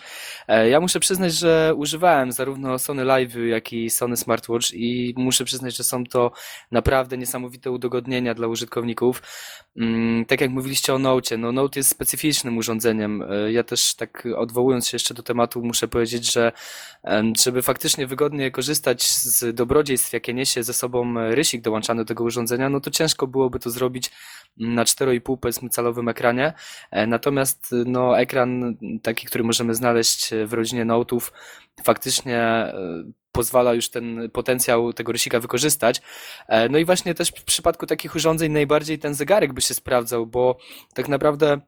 E, 0.47 0.69
Ja 0.69 0.79
muszę 0.79 0.99
przyznać, 0.99 1.33
że 1.33 1.73
używałem 1.77 2.31
zarówno 2.31 2.79
Sony 2.79 3.03
Live, 3.03 3.35
jak 3.49 3.73
i 3.73 3.89
Sony 3.89 4.17
Smartwatch 4.17 4.71
i 4.73 5.13
muszę 5.17 5.45
przyznać, 5.45 5.75
że 5.77 5.83
są 5.83 6.03
to 6.05 6.31
naprawdę 6.71 7.17
niesamowite 7.17 7.71
udogodnienia 7.71 8.33
dla 8.33 8.47
użytkowników. 8.47 9.21
Tak 10.27 10.41
jak 10.41 10.49
mówiliście 10.49 10.93
o 10.93 10.99
Note, 10.99 11.37
no 11.37 11.51
Note 11.51 11.79
jest 11.79 11.89
specyficznym 11.89 12.57
urządzeniem. 12.57 13.21
E, 13.21 13.51
Ja 13.51 13.63
też 13.63 13.95
tak 13.95 14.27
odwołując 14.37 14.87
się 14.87 14.95
jeszcze 14.95 15.13
do 15.13 15.23
tematu, 15.23 15.61
muszę 15.63 15.87
powiedzieć, 15.87 16.33
że 16.33 16.51
żeby 17.41 17.61
faktycznie 17.61 18.07
wygodnie 18.07 18.51
korzystać 18.51 19.03
z 19.03 19.55
dobrodziejstw, 19.55 20.13
jakie 20.13 20.33
niesie 20.33 20.63
ze 20.63 20.73
sobą 20.73 21.13
rysik 21.35 21.61
dołączany 21.61 22.01
do 22.01 22.05
tego 22.05 22.23
urządzenia, 22.23 22.69
no 22.69 22.79
to 22.79 22.91
ciężko 22.91 23.27
byłoby 23.27 23.59
to 23.59 23.69
zrobić 23.69 24.11
na 24.57 24.83
4,5 24.83 25.37
powiedzmy 25.37 25.69
calowym 25.69 26.07
ekranie. 26.09 26.53
E, 26.91 27.07
Natomiast 27.07 27.75
no, 27.85 28.19
ekran 28.19 28.77
taki, 29.01 29.27
który 29.27 29.43
możemy 29.43 29.75
znaleźć 29.75 30.29
w 30.45 30.53
rodzinie 30.53 30.85
Note'ów, 30.85 31.31
faktycznie 31.83 32.37
e, 32.37 32.73
pozwala 33.33 33.73
już 33.73 33.89
ten 33.89 34.29
potencjał 34.31 34.93
tego 34.93 35.11
rysika 35.11 35.39
wykorzystać. 35.39 36.01
E, 36.47 36.69
No 36.69 36.77
i 36.77 36.85
właśnie 36.85 37.13
też 37.13 37.29
w 37.29 37.43
przypadku 37.43 37.85
takich 37.85 38.15
urządzeń 38.15 38.51
najbardziej 38.51 38.99
ten 38.99 39.13
zegarek 39.13 39.53
by 39.53 39.61
się 39.61 39.73
sprawdzał, 39.73 40.27
bo 40.27 40.57
tak 40.93 41.07
naprawdę 41.07 41.61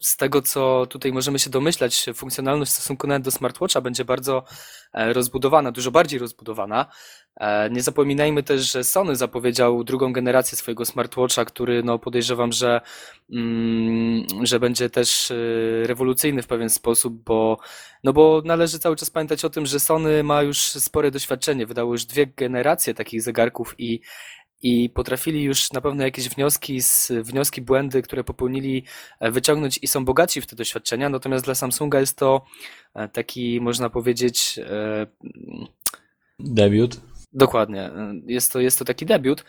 z 0.00 0.16
tego, 0.16 0.42
co 0.42 0.86
tutaj 0.86 1.12
możemy 1.12 1.38
się 1.38 1.50
domyślać, 1.50 2.06
funkcjonalność 2.14 2.70
w 2.70 2.74
stosunku 2.74 3.06
nawet 3.06 3.22
do 3.22 3.30
smartwatcha 3.30 3.80
będzie 3.80 4.04
bardzo 4.04 4.44
e, 4.92 5.12
rozbudowana, 5.12 5.72
dużo 5.72 5.90
bardziej 5.90 6.18
rozbudowana. 6.18 6.86
E, 7.36 7.70
Nie 7.70 7.82
zapominajmy 7.82 8.42
też, 8.42 8.72
że 8.72 8.84
Sony 8.84 9.16
zapowiedział 9.16 9.84
drugą 9.84 10.12
generację 10.12 10.58
swojego 10.58 10.84
smartwatcha, 10.84 11.44
który 11.44 11.82
no 11.82 11.98
podejrzewam, 11.98 12.52
że, 12.52 12.80
mm, 13.32 14.26
że 14.42 14.60
będzie 14.60 14.90
też 14.90 15.30
e, 15.30 15.34
rewolucyjny 15.86 16.42
w 16.42 16.46
pewien 16.46 16.70
sposób, 16.70 17.14
bo, 17.24 17.58
no 18.04 18.12
bo 18.12 18.42
należy 18.44 18.78
cały 18.78 18.96
czas 18.96 19.10
pamiętać 19.10 19.44
o 19.44 19.50
tym, 19.50 19.66
że 19.66 19.80
Sony 19.80 20.22
ma 20.22 20.42
już 20.42 20.58
spore 20.58 21.10
doświadczenie, 21.10 21.66
wydało 21.66 21.92
już 21.92 22.04
dwie 22.04 22.26
generacje 22.26 22.94
takich 22.94 23.22
zegarków 23.22 23.74
i 23.78 24.00
i 24.62 24.90
potrafili 24.90 25.42
już 25.42 25.72
na 25.72 25.80
pewno 25.80 26.04
jakieś 26.04 26.28
wnioski, 26.28 26.82
z, 26.82 27.12
wnioski, 27.22 27.62
błędy, 27.62 28.02
które 28.02 28.24
popełnili, 28.24 28.84
e, 29.20 29.30
wyciągnąć 29.30 29.78
i 29.82 29.86
są 29.86 30.04
bogaci 30.04 30.40
w 30.40 30.46
te 30.46 30.56
doświadczenia. 30.56 31.08
Natomiast 31.08 31.44
dla 31.44 31.54
Samsunga 31.54 32.00
jest 32.00 32.18
to 32.18 32.44
e, 32.94 33.08
taki, 33.08 33.60
można 33.60 33.90
powiedzieć, 33.90 34.58
e, 34.58 35.06
Debiut. 36.38 37.00
Dokładnie. 37.32 37.90
Jest 38.26 38.52
to, 38.52 38.60
jest 38.60 38.78
to 38.78 38.84
taki 38.84 39.06
debiut. 39.06 39.44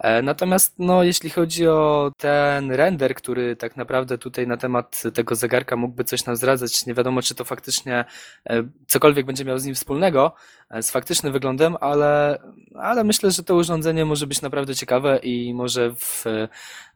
E, 0.00 0.22
Natomiast 0.22 0.74
no, 0.78 1.02
jeśli 1.02 1.30
chodzi 1.30 1.68
o 1.68 2.12
ten 2.16 2.70
render, 2.70 3.14
który 3.14 3.56
tak 3.56 3.76
naprawdę 3.76 4.18
tutaj 4.18 4.46
na 4.46 4.56
temat 4.56 5.02
tego 5.14 5.34
zegarka 5.34 5.76
mógłby 5.76 6.04
coś 6.04 6.24
nam 6.24 6.36
zdradzać, 6.36 6.86
nie 6.86 6.94
wiadomo, 6.94 7.22
czy 7.22 7.34
to 7.34 7.44
faktycznie 7.44 8.04
e, 8.50 8.62
cokolwiek 8.86 9.26
będzie 9.26 9.44
miało 9.44 9.58
z 9.58 9.64
nim 9.64 9.74
wspólnego, 9.74 10.34
e, 10.70 10.82
z 10.82 10.90
faktycznym 10.90 11.32
wyglądem, 11.32 11.76
ale, 11.80 12.42
ale 12.74 13.04
myślę, 13.04 13.30
że 13.30 13.42
to 13.42 13.54
urządzenie 13.54 14.04
może 14.04 14.26
być 14.26 14.42
naprawdę 14.42 14.74
ciekawe 14.74 15.18
i 15.18 15.54
może 15.54 15.94
w, 15.94 16.24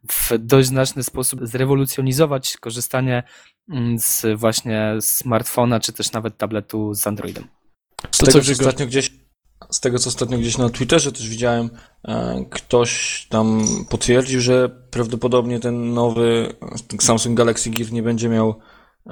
w 0.09 0.39
dość 0.39 0.69
znaczny 0.69 1.03
sposób 1.03 1.41
zrewolucjonizować 1.43 2.57
korzystanie 2.57 3.23
mm, 3.71 3.99
z 3.99 4.27
właśnie 4.37 4.95
smartfona, 5.01 5.81
czy 5.81 5.93
też 5.93 6.13
nawet 6.13 6.37
tabletu 6.37 6.95
z 6.95 7.07
Androidem. 7.07 7.45
Z 8.11 8.19
To 8.19 8.27
tego, 8.27 8.41
co, 8.41 8.53
ostatnio 8.53 8.87
gdzieś, 8.87 9.11
z 9.75 9.81
tego, 9.81 9.99
co 9.99 10.09
ostatnio 10.09 10.39
gdzieś 10.39 10.59
na 10.59 10.71
Twitterze 10.71 11.13
też 11.13 11.29
widziałem, 11.29 11.71
e, 12.09 12.45
ktoś 12.51 13.27
tam 13.31 13.65
potwierdził, 13.89 14.41
że 14.41 14.69
prawdopodobnie 14.91 15.61
ten 15.61 15.95
nowy 15.95 16.55
Samsung 17.01 17.37
Galaxy 17.37 17.71
Gear 17.71 17.93
nie 17.93 18.03
będzie 18.03 18.29
miał 18.29 18.55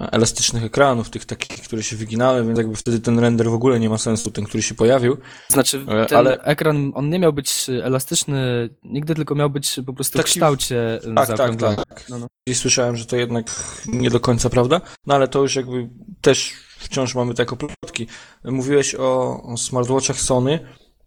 e, 0.00 0.12
elastycznych 0.12 0.64
ekranów, 0.64 1.11
tych 1.11 1.25
takich, 1.25 1.62
które 1.62 1.83
się 1.83 1.97
wyginały, 1.97 2.45
więc 2.45 2.59
jakby 2.59 2.76
wtedy 2.76 3.00
ten 3.00 3.19
render 3.19 3.50
w 3.50 3.54
ogóle 3.54 3.81
nie 3.81 3.88
ma 3.90 3.99
sensu, 3.99 4.31
ten, 4.31 4.45
który 4.45 4.62
się 4.62 4.75
pojawił. 4.75 5.16
Znaczy, 5.49 5.85
E, 5.88 6.07
ten 6.07 6.19
ale- 6.19 6.38
ekran, 6.42 6.92
on 6.95 7.09
nie 7.11 7.19
miał 7.19 7.33
być 7.33 7.66
elastyczny 7.83 8.69
nigdy, 8.85 9.14
tylko 9.14 9.35
miał 9.35 9.50
być 9.50 9.81
po 9.87 9.92
prostu 9.92 10.19
w 10.19 10.23
Taki- 10.23 10.31
kształcie 10.31 11.00
Tak, 11.14 11.37
tak, 11.37 11.57
tak. 11.57 12.04
No, 12.09 12.19
no. 12.19 12.26
Gdzieś 12.47 12.59
słyszałem, 12.59 12.97
że 12.97 13.07
to 13.07 13.16
jednak 13.16 13.47
nie 13.87 14.11
do 14.11 14.21
końca 14.21 14.50
prawda, 14.50 14.81
no 15.07 15.14
ale 15.14 15.28
to 15.28 15.42
już 15.42 15.57
jakby 15.57 15.88
też 16.21 16.52
wciąż 16.83 17.15
mamy 17.15 17.35
jako 17.39 17.57
plotki. 17.57 18.07
Mówiłeś 18.45 18.95
o, 18.95 19.43
o 19.43 19.57
smartwatchach 19.57 20.21
Sony. 20.21 20.59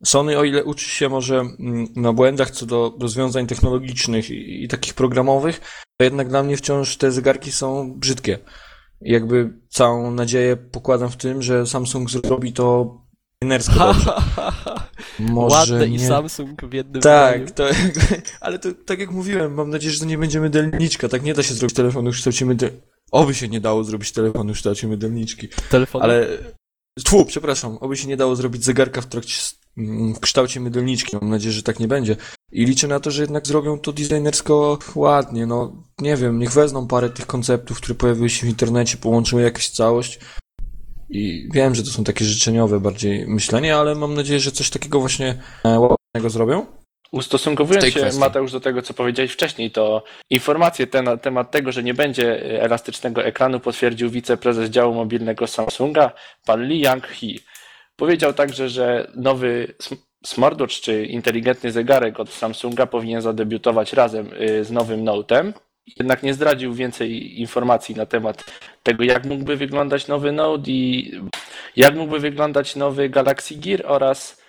Sony, 0.05 0.37
o 0.37 0.43
ile 0.43 0.63
uczy 0.63 0.89
się 0.89 1.09
może 1.09 1.39
mm, 1.39 1.87
na 1.95 2.13
błędach 2.13 2.51
co 2.51 2.65
do 2.65 2.97
rozwiązań 3.01 3.47
technologicznych 3.47 4.29
i, 4.29 4.63
i 4.63 4.67
takich 4.67 4.93
programowych, 4.93 5.59
to 5.97 6.03
jednak 6.03 6.29
dla 6.29 6.43
mnie 6.43 6.57
wciąż 6.57 6.97
te 6.97 7.11
zegarki 7.11 7.51
są 7.51 7.93
brzydkie. 7.93 8.39
I 9.01 9.11
Jakby 9.11 9.53
całą 9.69 10.11
nadzieję 10.11 10.57
pokładam 10.57 11.09
w 11.09 11.17
tym, 11.17 11.41
że 11.41 11.65
Samsung 11.65 12.09
zrobi 12.09 12.53
to 12.53 12.97
dobrze. 13.41 13.71
Może 15.19 15.55
Ładne 15.55 15.87
i 15.87 15.91
nie... 15.91 16.07
Samsung 16.07 16.61
w 16.61 16.73
jednym. 16.73 17.01
Tak, 17.01 17.51
to, 17.51 17.63
ale 18.41 18.59
to 18.59 18.69
tak 18.85 18.99
jak 18.99 19.11
mówiłem, 19.11 19.53
mam 19.53 19.69
nadzieję, 19.69 19.93
że 19.93 19.99
to 19.99 20.05
nie 20.05 20.17
będziemy 20.17 20.49
delniczka. 20.49 21.09
Tak 21.09 21.23
nie 21.23 21.33
da 21.33 21.43
się 21.43 21.53
zrobić 21.53 21.75
telefonu 21.75 22.11
w 22.11 22.15
kształcie. 22.15 22.45
Oby 23.15 23.33
się 23.33 23.47
nie 23.47 23.61
dało 23.61 23.83
zrobić 23.83 24.11
telefonu 24.11 24.53
w 24.53 24.57
kształcie 24.57 24.87
mydelniczki. 24.87 25.47
Telefon. 25.69 26.01
Ale. 26.01 26.27
Tfu, 27.03 27.25
przepraszam, 27.25 27.77
oby 27.81 27.97
się 27.97 28.07
nie 28.07 28.17
dało 28.17 28.35
zrobić 28.35 28.63
zegarka 28.63 29.01
w 29.01 29.05
trakcie 29.05 29.41
mm, 29.77 30.15
w 30.15 30.19
kształcie 30.19 30.59
mydelniczki. 30.59 31.17
Mam 31.21 31.29
nadzieję, 31.29 31.53
że 31.53 31.63
tak 31.63 31.79
nie 31.79 31.87
będzie. 31.87 32.15
I 32.51 32.65
liczę 32.65 32.87
na 32.87 32.99
to, 32.99 33.11
że 33.11 33.21
jednak 33.21 33.47
zrobią 33.47 33.79
to 33.79 33.93
designersko 33.93 34.79
ładnie. 34.95 35.45
No, 35.45 35.83
nie 36.01 36.15
wiem, 36.15 36.39
niech 36.39 36.51
wezmą 36.51 36.87
parę 36.87 37.09
tych 37.09 37.25
konceptów, 37.25 37.77
które 37.77 37.95
pojawiły 37.95 38.29
się 38.29 38.47
w 38.47 38.49
internecie, 38.49 38.97
połączą 38.97 39.37
jakąś 39.39 39.69
całość. 39.69 40.19
I 41.09 41.49
wiem, 41.53 41.75
że 41.75 41.83
to 41.83 41.89
są 41.89 42.03
takie 42.03 42.25
życzeniowe 42.25 42.79
bardziej 42.79 43.27
myślenie, 43.27 43.75
ale 43.75 43.95
mam 43.95 44.13
nadzieję, 44.13 44.39
że 44.39 44.51
coś 44.51 44.69
takiego 44.69 44.99
właśnie 44.99 45.41
e, 45.63 45.79
ładnego 45.79 46.29
zrobią. 46.29 46.65
Ustosunkowując 47.15 47.85
się, 47.85 47.99
kwestii. 47.99 48.19
Mateusz, 48.19 48.51
do 48.51 48.59
tego, 48.59 48.81
co 48.81 48.93
powiedziałeś 48.93 49.31
wcześniej, 49.31 49.71
to 49.71 50.03
informacje 50.29 50.87
te 50.87 51.01
na 51.01 51.17
temat 51.17 51.51
tego, 51.51 51.71
że 51.71 51.83
nie 51.83 51.93
będzie 51.93 52.61
elastycznego 52.61 53.23
ekranu 53.23 53.59
potwierdził 53.59 54.09
wiceprezes 54.09 54.69
działu 54.69 54.93
mobilnego 54.93 55.47
Samsunga, 55.47 56.11
pan 56.45 56.63
Li 56.67 56.79
Yang-hee. 56.79 57.39
Powiedział 57.95 58.33
także, 58.33 58.69
że 58.69 59.11
nowy 59.15 59.75
sm- 59.79 60.01
smartwatch 60.25 60.73
czy 60.73 61.05
inteligentny 61.05 61.71
zegarek 61.71 62.19
od 62.19 62.29
Samsunga 62.29 62.85
powinien 62.85 63.21
zadebiutować 63.21 63.93
razem 63.93 64.29
y, 64.41 64.63
z 64.63 64.71
nowym 64.71 65.05
Note'em. 65.05 65.53
Jednak 65.99 66.23
nie 66.23 66.33
zdradził 66.33 66.73
więcej 66.73 67.39
informacji 67.41 67.95
na 67.95 68.05
temat 68.05 68.43
tego, 68.83 69.03
jak 69.03 69.25
mógłby 69.25 69.55
wyglądać 69.55 70.07
nowy 70.07 70.31
Note 70.31 70.71
i 70.71 71.11
jak 71.75 71.95
mógłby 71.95 72.19
wyglądać 72.19 72.75
nowy 72.75 73.09
Galaxy 73.09 73.55
Gear 73.55 73.81
oraz 73.85 74.44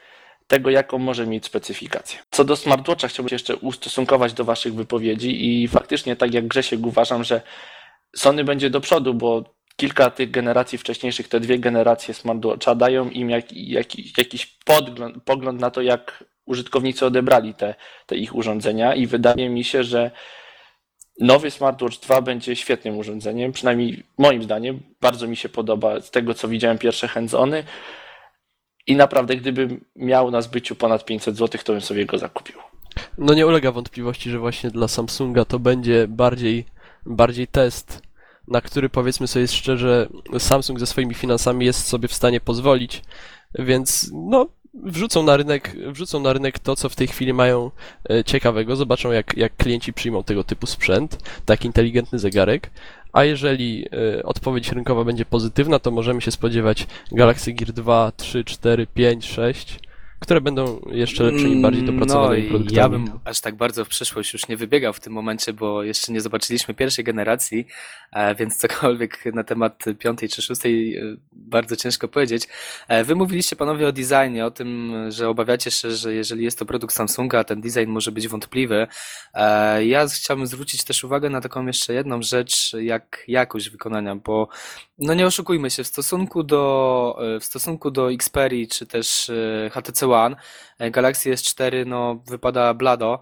tego, 0.47 0.71
jaką 0.71 0.99
może 0.99 1.26
mieć 1.26 1.45
specyfikację. 1.47 2.19
Co 2.31 2.45
do 2.45 2.57
smartwatcha, 2.57 3.09
chciałbym 3.09 3.29
się 3.29 3.35
jeszcze 3.35 3.57
ustosunkować 3.57 4.33
do 4.33 4.45
Waszych 4.45 4.75
wypowiedzi 4.75 5.62
i 5.62 5.69
faktycznie, 5.69 6.17
tak 6.17 6.35
jak 6.35 6.47
Grzesiek, 6.47 6.87
uważam, 6.87 7.25
że 7.25 7.41
Sony 8.17 8.45
będzie 8.45 8.71
do 8.71 8.81
przodu, 8.81 9.15
bo 9.15 9.57
kilka 9.76 10.11
tych 10.11 10.31
generacji 10.31 10.79
wcześniejszych, 10.79 11.29
te 11.29 11.41
dwie 11.41 11.59
generacje 11.59 12.15
smartwatcha 12.15 12.75
dają 12.75 13.11
im 13.11 13.31
jak, 13.31 13.53
jak, 13.53 14.19
jakiś 14.19 14.47
podgląd, 14.47 15.25
pogląd 15.25 15.61
na 15.61 15.71
to, 15.71 15.83
jak 15.83 16.25
użytkownicy 16.47 17.07
odebrali 17.07 17.55
te, 17.55 17.75
te 18.07 18.17
ich 18.17 18.35
urządzenia 18.35 18.95
i 18.95 19.07
wydaje 19.07 19.49
mi 19.49 19.65
się, 19.65 19.85
że 19.85 20.11
nowy 21.21 21.50
smartwatch 21.50 22.00
2 22.00 22.21
będzie 22.21 22.57
świetnym 22.57 22.99
urządzeniem, 22.99 23.53
przynajmniej 23.53 24.03
moim 24.19 24.43
zdaniem. 24.43 24.81
Bardzo 25.00 25.29
mi 25.29 25.37
się 25.37 25.49
podoba 25.49 26.00
z 26.00 26.11
tego, 26.11 26.35
co 26.35 26.49
widziałem 26.49 26.79
pierwsze 26.79 27.09
hands-ony. 27.09 27.65
I 28.87 28.97
naprawdę, 28.97 29.37
gdybym 29.37 29.85
miał 29.97 30.31
na 30.31 30.43
zbyciu 30.43 30.76
ponad 30.76 31.05
500 31.05 31.37
zł, 31.37 31.61
to 31.64 31.73
bym 31.73 31.83
sobie 31.83 32.07
go 32.07 32.19
zakupił. 32.19 32.57
No 33.19 33.35
nie 33.35 33.47
ulega 33.47 33.73
wątpliwości, 33.73 34.31
że 34.31 34.38
właśnie 34.38 34.71
dla 34.71 34.88
Samsunga 34.88 35.45
to 35.45 35.59
będzie 35.59 36.09
bardziej, 36.09 36.64
bardziej 37.07 37.47
test, 37.47 38.02
na 38.49 38.61
który 38.61 38.88
powiedzmy 38.88 39.26
sobie 39.26 39.49
szczerze, 39.49 40.09
Samsung 40.38 40.81
ze 40.81 40.87
swoimi 40.87 41.14
finansami 41.14 41.66
jest 41.66 41.87
sobie 41.87 42.09
w 42.09 42.14
stanie 42.14 42.40
pozwolić, 42.40 43.02
więc 43.55 44.11
no 44.12 44.47
wrzucą 44.85 45.23
na 45.23 45.37
rynek, 45.37 45.76
wrzucą 45.93 46.21
na 46.21 46.33
rynek 46.33 46.59
to, 46.59 46.76
co 46.76 46.88
w 46.88 46.97
tej 46.97 47.07
chwili 47.07 47.33
mają 47.33 47.71
e, 48.11 48.25
ciekawego, 48.25 48.76
zobaczą 48.76 49.12
jak, 49.12 49.37
jak 49.37 49.57
klienci 49.57 49.93
przyjmą 49.93 50.25
tego 50.25 50.45
typu 50.45 50.66
sprzęt, 50.66 51.19
taki 51.45 51.66
inteligentny 51.66 52.19
zegarek, 52.19 52.71
a 53.16 53.25
jeżeli 53.25 53.87
e, 54.18 54.23
odpowiedź 54.23 54.73
rynkowa 54.73 55.04
będzie 55.04 55.25
pozytywna, 55.25 55.78
to 55.78 55.90
możemy 55.90 56.20
się 56.20 56.30
spodziewać 56.30 56.87
Galaxy 57.12 57.52
Gear 57.52 57.73
2, 57.73 58.12
3, 58.16 58.44
4, 58.44 58.87
5, 58.87 59.26
6, 59.26 59.78
które 60.26 60.40
będą 60.40 60.80
jeszcze 60.90 61.25
lepszymi, 61.25 61.62
bardziej 61.62 61.83
dopracowanymi 61.83 62.42
no, 62.42 62.47
i 62.47 62.49
produktami. 62.49 62.76
Ja 62.76 62.88
bym 62.88 63.21
aż 63.25 63.40
tak 63.40 63.54
bardzo 63.54 63.85
w 63.85 63.88
przyszłość 63.88 64.33
już 64.33 64.49
nie 64.49 64.56
wybiegał 64.56 64.92
w 64.92 65.00
tym 65.00 65.12
momencie, 65.12 65.52
bo 65.52 65.83
jeszcze 65.83 66.12
nie 66.12 66.21
zobaczyliśmy 66.21 66.75
pierwszej 66.75 67.04
generacji, 67.04 67.66
e, 68.12 68.35
więc 68.35 68.56
cokolwiek 68.56 69.25
na 69.35 69.45
temat 69.45 69.85
piątej 69.99 70.28
czy 70.28 70.42
szóstej 70.42 70.97
e, 70.97 71.02
bardzo 71.33 71.76
ciężko 71.76 72.09
powiedzieć. 72.09 72.49
E, 72.88 73.04
Wy 73.04 73.14
mówiliście 73.14 73.56
panowie 73.56 73.88
o 73.88 73.92
designie, 73.92 74.47
o 74.47 74.50
tym, 74.50 74.95
że 75.09 75.28
obawiacie 75.28 75.71
się, 75.71 75.90
że 75.90 76.14
jeżeli 76.14 76.45
jest 76.45 76.59
to 76.59 76.66
produkt 76.66 76.95
Samsunga, 76.95 77.45
ten 77.45 77.61
design 77.61 77.88
może 77.88 78.12
być 78.12 78.28
wątpliwy. 78.28 78.87
Ja 79.85 80.06
chciałbym 80.09 80.47
zwrócić 80.47 80.85
też 80.85 81.04
uwagę 81.04 81.30
na 81.30 81.40
taką 81.40 81.66
jeszcze 81.66 81.95
jedną 81.95 82.23
rzecz, 82.23 82.73
jak 82.80 83.25
jakość 83.28 83.71
wykonania, 83.71 84.16
bo 84.16 84.49
no 84.99 85.15
nie 85.15 85.26
oszukujmy 85.26 85.71
się, 85.71 85.85
w 85.85 85.87
stosunku 85.87 86.43
do, 86.43 87.19
e, 87.37 87.41
w 87.41 87.45
stosunku 87.45 87.91
do 87.91 88.12
Xperia 88.12 88.67
czy 88.71 88.87
też 88.87 89.31
e, 89.31 89.71
HTC 89.71 90.09
One, 90.09 90.37
e, 90.79 90.91
Galaxy 90.91 91.31
S4 91.31 91.87
no, 91.87 92.23
wypada 92.26 92.75
blado, 92.75 93.21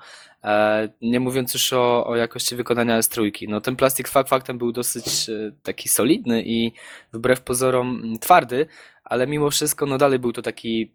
nie 1.03 1.21
mówiąc 1.21 1.55
już 1.55 1.73
o, 1.73 2.07
o 2.07 2.17
jakości 2.17 2.57
wykonania 2.57 3.01
S3. 3.01 3.49
No, 3.49 3.61
ten 3.61 3.77
plastik 3.77 4.09
fakt 4.09 4.29
faktem 4.29 4.59
był 4.59 4.73
dosyć 4.73 5.31
taki 5.63 5.89
solidny 5.89 6.43
i 6.43 6.73
wbrew 7.13 7.41
pozorom 7.41 8.01
mm, 8.05 8.19
twardy, 8.19 8.67
ale 9.05 9.27
mimo 9.27 9.51
wszystko 9.51 9.87
no 9.87 9.99
dalej 9.99 10.19
był 10.19 10.33
to 10.33 10.43
taki 10.43 10.93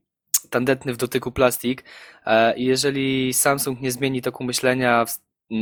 tandetny 0.49 0.93
w 0.93 0.97
dotyku 0.97 1.31
plastik 1.31 1.83
i 2.55 2.65
jeżeli 2.65 3.33
Samsung 3.33 3.81
nie 3.81 3.91
zmieni 3.91 4.21
toku 4.21 4.43
myślenia 4.43 5.05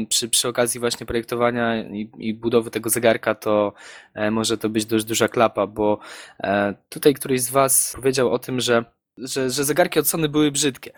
przy, 0.10 0.30
przy 0.30 0.48
okazji 0.48 0.80
właśnie 0.80 1.06
projektowania 1.06 1.84
i, 1.86 2.10
i 2.18 2.34
budowy 2.34 2.72
tego 2.72 2.90
zegarka, 2.90 3.36
to 3.36 3.74
e, 4.14 4.32
może 4.32 4.58
to 4.58 4.70
być 4.70 4.86
dość 4.86 5.06
duża 5.06 5.28
klapa, 5.28 5.68
bo 5.68 6.00
e, 6.40 6.74
tutaj 6.90 7.14
któryś 7.14 7.42
z 7.42 7.50
Was 7.50 7.94
powiedział 7.96 8.34
o 8.34 8.40
tym, 8.40 8.60
że 8.62 8.86
że, 9.18 9.50
że 9.50 9.64
zegarki 9.64 10.00
od 10.00 10.08
Sony 10.08 10.30
były 10.30 10.52
brzydkie. 10.52 10.92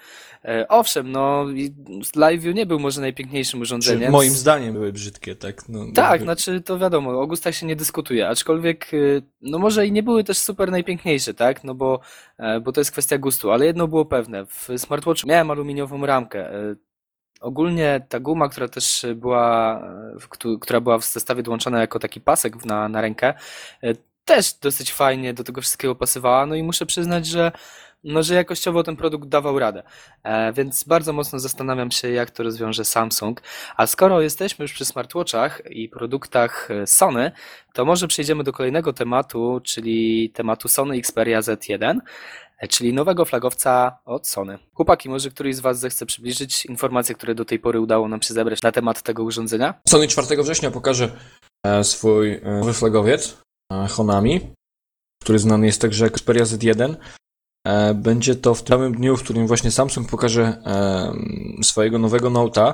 E, 0.46 0.68
owszem, 0.68 1.12
no 1.12 1.46
LiveView 2.16 2.56
nie 2.56 2.66
był 2.66 2.80
może 2.80 3.02
najpiękniejszym 3.02 3.60
Czy 3.60 3.62
urządzeniem. 3.62 4.12
moim 4.12 4.30
zdaniem 4.32 4.74
były 4.74 4.94
brzydkie, 4.94 5.36
tak? 5.36 5.70
No, 5.70 5.86
Tak, 5.96 6.12
jakby- 6.12 6.26
znaczy 6.26 6.62
to 6.62 6.80
wiadomo, 6.80 7.22
o 7.22 7.28
gustach 7.28 7.56
się 7.56 7.66
nie 7.66 7.76
dyskutuje, 7.76 8.28
aczkolwiek 8.28 8.92
no 9.42 9.60
może 9.60 9.88
i 9.88 9.92
nie 9.92 10.04
były 10.04 10.24
też 10.24 10.38
super 10.38 10.72
najpiękniejsze, 10.72 11.34
tak? 11.34 11.64
No 11.64 11.76
bo, 11.76 12.00
bo 12.62 12.72
to 12.72 12.82
jest 12.82 12.92
kwestia 12.92 13.18
gustu, 13.18 13.52
ale 13.52 13.66
jedno 13.66 13.88
było 13.88 14.06
pewne, 14.06 14.46
w 14.46 14.68
smartwatchu 14.78 15.28
miałem 15.28 15.52
aluminiową 15.52 16.06
ramkę. 16.06 16.50
Ogólnie 17.40 18.06
ta 18.10 18.20
guma, 18.20 18.50
która 18.50 18.68
też 18.68 19.06
była, 19.16 19.82
która 20.62 20.82
była 20.82 20.98
w 20.98 21.06
zestawie 21.06 21.44
dołączona 21.44 21.82
jako 21.82 22.00
taki 22.00 22.22
pasek 22.22 22.66
na, 22.66 22.90
na 22.90 23.02
rękę, 23.02 23.34
e, 23.84 23.94
też 24.26 24.54
dosyć 24.54 24.94
fajnie 24.94 25.34
do 25.34 25.44
tego 25.44 25.62
wszystkiego 25.62 25.96
pasowała, 25.96 26.46
no 26.46 26.56
i 26.56 26.64
muszę 26.64 26.86
przyznać, 26.86 27.26
że 27.28 27.52
no, 28.04 28.24
że 28.24 28.36
jakościowo 28.36 28.84
ten 28.84 28.96
produkt 28.96 29.30
dawał 29.30 29.60
radę. 29.60 29.84
E, 30.24 30.54
więc 30.54 30.84
bardzo 30.84 31.14
mocno 31.14 31.40
zastanawiam 31.40 31.92
się, 31.92 32.10
jak 32.10 32.32
to 32.32 32.44
rozwiąże 32.44 32.86
Samsung. 32.86 33.42
A 33.78 33.88
skoro 33.88 34.22
jesteśmy 34.22 34.64
już 34.64 34.74
przy 34.74 34.86
smartwatchach 34.86 35.62
i 35.70 35.90
produktach 35.90 36.72
e, 36.72 36.88
Sony, 36.88 37.32
to 37.74 37.86
może 37.86 38.08
przejdziemy 38.08 38.44
do 38.44 38.54
kolejnego 38.54 38.94
tematu, 38.94 39.62
czyli 39.64 40.30
tematu 40.30 40.68
Sony 40.68 40.98
Xperia 40.98 41.42
Z1, 41.42 41.84
e, 41.84 42.00
czyli 42.68 42.94
nowego 42.94 43.26
flagowca 43.26 44.00
od 44.06 44.28
Sony. 44.28 44.60
Chłopaki, 44.74 45.10
może 45.10 45.30
któryś 45.30 45.56
z 45.56 45.60
Was 45.60 45.80
zechce 45.80 46.06
przybliżyć 46.06 46.66
informacje, 46.66 47.16
które 47.16 47.36
do 47.36 47.46
tej 47.46 47.60
pory 47.60 47.80
udało 47.80 48.08
nam 48.08 48.22
się 48.22 48.34
zebrać 48.34 48.62
na 48.62 48.72
temat 48.72 49.02
tego 49.02 49.24
urządzenia? 49.24 49.74
Sony 49.88 50.08
4 50.08 50.44
września 50.44 50.72
pokaże 50.72 51.12
e, 51.66 51.84
swój 51.84 52.34
e, 52.34 52.42
nowy 52.60 52.74
flagowiec 52.74 53.38
e, 53.74 53.88
Honami, 53.88 54.42
który 55.24 55.40
znany 55.40 55.66
jest 55.66 55.82
także 55.82 56.04
jako 56.06 56.16
Xperia 56.16 56.44
Z1. 56.44 56.96
E, 57.68 57.94
Będzie 57.94 58.36
to 58.36 58.56
w 58.56 58.64
tym 58.64 58.76
samym 58.78 58.94
dniu, 58.96 59.18
w 59.18 59.24
którym 59.24 59.48
właśnie 59.48 59.72
Samsung 59.72 60.10
pokaże 60.10 60.44
e, 60.66 61.64
swojego 61.64 62.00
nowego 62.00 62.30
Note'a. 62.30 62.74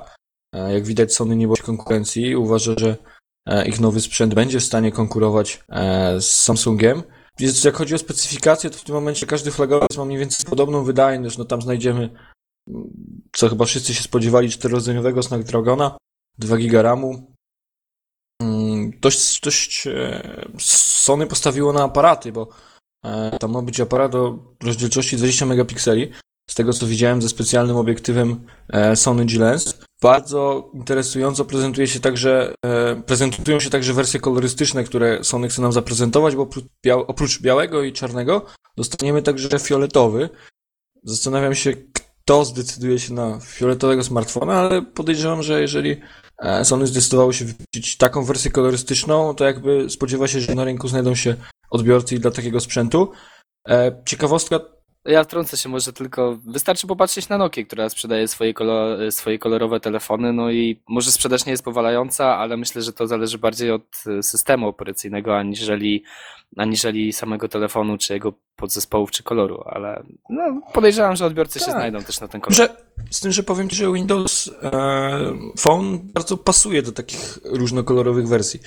E, 0.56 0.74
Jak 0.74 0.86
widać, 0.86 1.16
Sony 1.16 1.36
nie 1.36 1.48
boi 1.48 1.58
konkurencji. 1.58 2.36
Uważa, 2.36 2.74
że 2.78 2.96
e, 3.48 3.68
ich 3.68 3.80
nowy 3.80 4.02
sprzęt 4.02 4.34
będzie 4.34 4.60
w 4.60 4.64
stanie 4.64 4.92
konkurować 4.92 5.64
e, 5.70 6.22
z 6.22 6.42
Samsungiem. 6.44 7.04
Więc 7.40 7.64
jak 7.64 7.76
chodzi 7.76 7.96
o 7.96 7.98
specyfikację, 7.98 8.70
to 8.70 8.78
w 8.78 8.84
tym 8.84 8.96
momencie 8.96 9.26
każdy 9.26 9.52
flagowiec 9.52 9.98
ma 9.98 10.06
mniej 10.06 10.20
więcej 10.20 10.46
podobną 10.46 10.84
wydajność. 10.84 11.38
No 11.38 11.46
tam 11.46 11.62
znajdziemy, 11.62 12.10
co 13.32 13.50
chyba 13.50 13.66
wszyscy 13.66 13.94
się 13.94 14.04
spodziewali, 14.04 14.50
czterordzeniowego 14.50 15.24
Snapdragona, 15.24 15.98
2 16.38 16.58
giga 16.58 16.82
RAMu, 16.82 17.36
Mm, 18.42 18.92
Dość, 19.00 19.42
dość 19.42 19.88
e, 19.88 20.46
Sony 20.60 21.28
postawiło 21.28 21.74
na 21.74 21.84
aparaty, 21.84 22.32
bo 22.32 22.48
e, 23.06 23.38
tam 23.40 23.52
ma 23.52 23.62
być 23.62 23.80
aparat 23.80 24.16
o 24.16 24.40
rozdzielczości 24.64 25.18
20 25.18 25.46
megapikseli. 25.46 26.12
Z 26.50 26.56
tego 26.56 26.74
co 26.74 26.88
widziałem 26.88 27.22
ze 27.22 27.30
specjalnym 27.30 27.78
obiektywem 27.78 28.48
e, 28.70 28.96
Sony 28.96 29.26
G-Lens. 29.26 29.80
Bardzo 30.06 30.70
interesująco 30.74 31.46
prezentuje 31.46 31.88
się 31.88 32.00
także, 32.00 32.54
e, 32.66 32.96
prezentują 32.96 33.60
się 33.60 33.70
także 33.70 33.94
wersje 33.94 34.20
kolorystyczne, 34.20 34.84
które 34.84 35.24
Sony 35.24 35.50
chce 35.50 35.62
nam 35.62 35.72
zaprezentować, 35.72 36.36
bo 36.36 36.42
oprócz, 36.42 36.66
biał, 36.86 37.02
oprócz 37.08 37.42
białego 37.42 37.84
i 37.84 37.94
czarnego 37.94 38.46
dostaniemy 38.78 39.22
także 39.22 39.60
fioletowy. 39.60 40.30
Zastanawiam 41.04 41.56
się, 41.56 41.74
kto 41.74 42.46
zdecyduje 42.46 43.00
się 43.00 43.14
na 43.14 43.40
fioletowego 43.40 44.04
smartfona, 44.04 44.54
ale 44.54 44.82
podejrzewam, 44.82 45.44
że 45.44 45.62
jeżeli 45.62 46.02
e, 46.40 46.66
Sony 46.66 46.88
zdecydowało 46.88 47.34
się 47.34 47.46
wypuścić 47.46 47.98
taką 47.98 48.24
wersję 48.24 48.52
kolorystyczną, 48.52 49.36
to 49.36 49.46
jakby 49.46 49.90
spodziewa 49.90 50.28
się, 50.28 50.42
że 50.42 50.56
na 50.56 50.64
rynku 50.64 50.88
znajdą 50.88 51.16
się 51.16 51.36
odbiorcy 51.70 52.20
dla 52.20 52.32
takiego 52.32 52.60
sprzętu. 52.60 53.12
E, 53.70 54.02
Ciekawostka 54.06 54.60
Ja 55.06 55.24
wtrącę 55.24 55.58
się 55.58 55.70
może 55.70 55.94
tylko, 55.94 56.38
wystarczy 56.46 56.88
popatrzeć 56.88 57.30
na 57.30 57.38
Nokię, 57.38 57.66
która 57.66 57.90
sprzedaje 57.90 58.28
swoje, 58.28 58.54
kolor, 58.54 59.12
swoje 59.12 59.40
kolorowe 59.40 59.80
telefony, 59.80 60.34
no 60.34 60.52
i 60.52 60.82
może 60.88 61.12
sprzedaż 61.12 61.46
nie 61.46 61.52
jest 61.52 61.64
powalająca, 61.64 62.38
ale 62.38 62.58
myślę, 62.58 62.82
że 62.82 62.94
to 62.94 63.08
zależy 63.08 63.38
bardziej 63.38 63.72
od 63.72 63.84
e, 64.08 64.24
systemu 64.24 64.68
operacyjnego, 64.68 65.38
aniżeli, 65.38 66.04
aniżeli 66.58 67.14
samego 67.14 67.48
telefonu, 67.48 67.98
czy 67.98 68.14
jego 68.14 68.34
podzespołów, 68.56 69.12
czy 69.12 69.24
koloru, 69.24 69.64
ale 69.66 70.04
no, 70.30 70.62
podejrzewam, 70.74 71.16
że 71.16 71.26
odbiorcy 71.26 71.60
się 71.60 71.66
Tak. 71.66 71.76
znajdą 71.76 72.04
też 72.04 72.22
na 72.22 72.28
ten 72.28 72.42
kolor. 72.42 72.58
Że, 72.58 72.76
z 73.10 73.20
tym, 73.20 73.32
że 73.32 73.44
powiem 73.44 73.70
Ci, 73.70 73.76
że 73.76 73.94
Windows 73.94 74.52
e, 74.64 74.72
Phone 75.58 76.00
bardzo 76.04 76.38
pasuje 76.38 76.82
do 76.82 76.92
takich 76.92 77.40
różnokolorowych 77.44 78.28
wersji. 78.28 78.60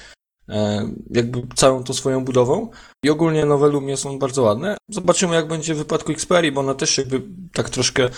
E, 0.48 0.90
jakby 1.10 1.42
całą 1.54 1.84
tą 1.84 1.94
swoją 1.94 2.24
budową. 2.24 2.70
I 3.04 3.10
ogólnie 3.10 3.44
nowe 3.44 3.68
Lumie 3.68 3.96
są 3.96 4.18
bardzo 4.18 4.42
ładne. 4.42 4.76
Zobaczymy, 4.88 5.34
jak 5.34 5.48
będzie 5.48 5.74
w 5.74 5.78
wypadku 5.78 6.12
Xperia, 6.12 6.52
bo 6.52 6.60
ona 6.60 6.74
też 6.74 6.98
jakby 6.98 7.22
tak 7.52 7.70
troszkę 7.70 8.08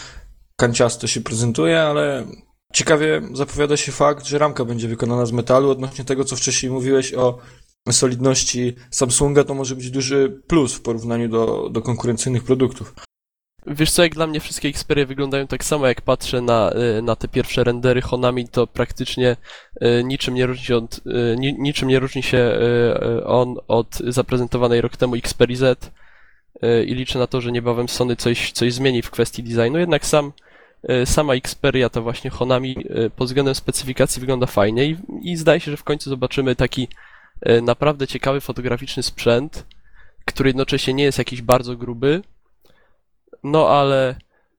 kanciasto 0.57 1.07
się 1.07 1.21
prezentuje, 1.21 1.83
ale 1.83 2.27
ciekawie 2.73 3.23
zapowiada 3.33 3.77
się 3.77 3.93
fakt, 3.93 4.27
że 4.27 4.39
ramka 4.39 4.65
będzie 4.65 4.89
wykonana 4.89 5.27
z 5.27 5.33
metalu. 5.33 5.71
Odnośnie 5.71 6.05
tego, 6.05 6.25
co 6.25 6.37
wcześniej 6.37 6.73
mówiłeś 6.73 7.15
o 7.15 7.39
solidności 7.91 8.77
Samsunga, 8.91 9.45
to 9.45 9.55
może 9.55 9.77
być 9.77 9.91
duży 9.91 10.43
plus 10.47 10.75
w 10.75 10.83
porównaniu 10.83 11.29
do, 11.29 11.69
do 11.71 11.83
konkurencyjnych 11.83 12.45
produktów. 12.45 12.95
Wiesz 13.67 13.91
co, 13.91 14.03
jak 14.03 14.15
dla 14.15 14.27
mnie 14.27 14.41
wszystkie 14.41 14.69
Xperie 14.69 15.07
wyglądają 15.07 15.47
tak 15.47 15.65
samo, 15.65 15.87
jak 15.87 16.01
patrzę 16.01 16.41
na, 16.41 16.73
y, 16.99 17.03
na 17.03 17.17
te 17.17 17.29
pierwsze 17.29 17.65
rendery 17.65 18.01
Honami, 18.01 18.49
to 18.49 18.67
praktycznie 18.67 19.37
y, 19.83 20.05
niczym 20.05 20.35
nie 20.35 20.47
różni 20.47 20.65
się 20.65 20.77
od, 20.77 21.01
y, 21.07 21.37
ni, 21.39 21.55
niczym 21.59 21.89
nie 21.89 21.99
różni 21.99 22.23
się 22.23 22.59
on 23.25 23.57
od 23.69 23.97
zaprezentowanej 23.97 24.81
rok 24.81 24.97
temu 24.97 25.17
Xperia 25.17 25.57
Z 25.57 25.91
i 26.87 26.95
liczę 26.95 27.19
na 27.19 27.27
to, 27.27 27.41
że 27.41 27.53
niebawem 27.53 27.89
Sony 27.89 28.17
coś, 28.17 28.53
coś 28.53 28.73
zmieni 28.75 29.03
w 29.03 29.11
kwestii 29.11 29.43
designu, 29.43 29.79
jednak 29.79 30.07
sam 30.07 30.33
sama 31.05 31.35
Xperia 31.35 31.89
to 31.89 32.03
właśnie 32.03 32.31
Honami 32.31 32.77
pod 33.17 33.29
względem 33.29 33.55
specyfikacji 33.55 34.21
wygląda 34.21 34.47
fajnie 34.47 34.87
i, 34.87 34.97
i 35.23 35.37
zdaje 35.37 35.61
się, 35.61 35.71
że 35.71 35.77
w 35.77 35.85
końcu 35.85 36.11
zobaczymy 36.11 36.57
taki 36.57 36.89
naprawdę 37.63 38.07
ciekawy 38.07 38.41
fotograficzny 38.41 39.03
sprzęt, 39.03 39.67
który 40.25 40.49
jednocześnie 40.49 40.95
nie 40.95 41.05
jest 41.05 41.19
jakiś 41.19 41.43
bardzo 41.43 41.77
gruby, 41.77 42.23
no 43.45 43.69
ale 43.69 44.15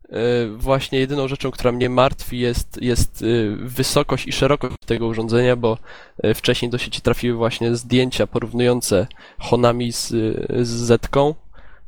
y, 0.05 0.57
właśnie 0.57 1.00
jedyną 1.00 1.27
rzeczą, 1.27 1.51
która 1.51 1.71
mnie 1.71 1.89
martwi 1.89 2.39
jest, 2.39 2.81
jest 2.81 3.21
y, 3.21 3.55
wysokość 3.59 4.27
i 4.27 4.31
szerokość 4.31 4.75
tego 4.85 5.07
urządzenia, 5.07 5.55
bo 5.55 5.77
y, 6.25 6.33
wcześniej 6.33 6.71
do 6.71 6.77
sieci 6.77 7.01
trafiły 7.01 7.38
właśnie 7.38 7.75
zdjęcia 7.75 8.27
porównujące 8.27 9.07
Honami 9.39 9.91
z, 9.91 10.07
z 10.61 10.69
Zetką. 10.69 11.35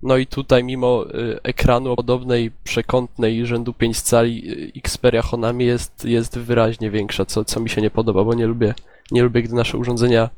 No 0.03 0.17
i 0.17 0.27
tutaj 0.27 0.63
mimo 0.63 1.05
ekranu 1.43 1.91
o 1.91 1.95
podobnej 1.95 2.51
przekątnej 2.63 3.45
rzędu 3.45 3.73
5 3.73 4.01
cali 4.01 4.71
Xperia 4.75 5.21
Honami 5.21 5.65
jest, 5.65 6.05
jest 6.05 6.39
wyraźnie 6.39 6.91
większa, 6.91 7.25
co, 7.25 7.45
co 7.45 7.59
mi 7.59 7.69
się 7.69 7.81
nie 7.81 7.89
podoba, 7.89 8.23
bo 8.23 8.33
nie 8.33 8.47
lubię, 8.47 8.73
nie 9.12 9.23
lubię, 9.23 9.43
gdy 9.43 9.55
nasze 9.55 9.77
urządzenia 9.77 10.29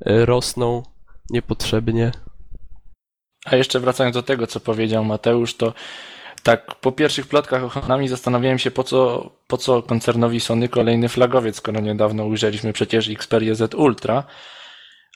rosną 0.00 0.82
niepotrzebnie. 1.30 2.12
A 3.44 3.56
jeszcze 3.56 3.80
wracając 3.80 4.14
do 4.14 4.22
tego, 4.22 4.46
co 4.46 4.60
powiedział 4.60 5.04
Mateusz, 5.04 5.54
to 5.54 5.72
tak 6.42 6.74
po 6.74 6.92
pierwszych 6.92 7.26
plotkach 7.26 7.64
o 7.64 7.68
Honami 7.68 8.08
zastanawiałem 8.08 8.58
się, 8.58 8.70
po 8.70 8.84
co, 8.84 9.30
po 9.46 9.56
co 9.56 9.82
koncernowi 9.82 10.40
Sony 10.40 10.68
kolejny 10.68 11.08
flagowiec, 11.08 11.56
skoro 11.56 11.80
niedawno 11.80 12.24
ujrzeliśmy 12.24 12.72
przecież 12.72 13.08
Xperia 13.08 13.54
Z 13.54 13.74
Ultra. 13.74 14.24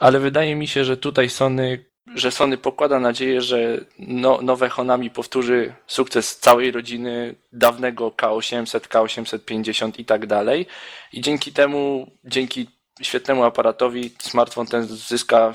Ale 0.00 0.20
wydaje 0.20 0.56
mi 0.56 0.68
się, 0.68 0.84
że 0.84 0.96
tutaj 0.96 1.30
Sony, 1.30 1.84
że 2.14 2.30
Sony 2.30 2.58
pokłada 2.58 2.98
nadzieję, 3.00 3.40
że 3.40 3.80
no, 3.98 4.38
nowe 4.42 4.68
Honami 4.68 5.10
powtórzy 5.10 5.74
sukces 5.87 6.38
całej 6.38 6.70
rodziny 6.70 7.34
dawnego 7.52 8.10
K800, 8.10 8.80
K850 8.80 9.92
i 9.98 10.04
tak 10.04 10.26
dalej. 10.26 10.66
I 11.12 11.20
dzięki 11.20 11.52
temu, 11.52 12.10
dzięki 12.24 12.66
świetnemu 13.02 13.44
aparatowi, 13.44 14.10
smartfon 14.18 14.66
ten 14.66 14.87
zyska 14.87 15.54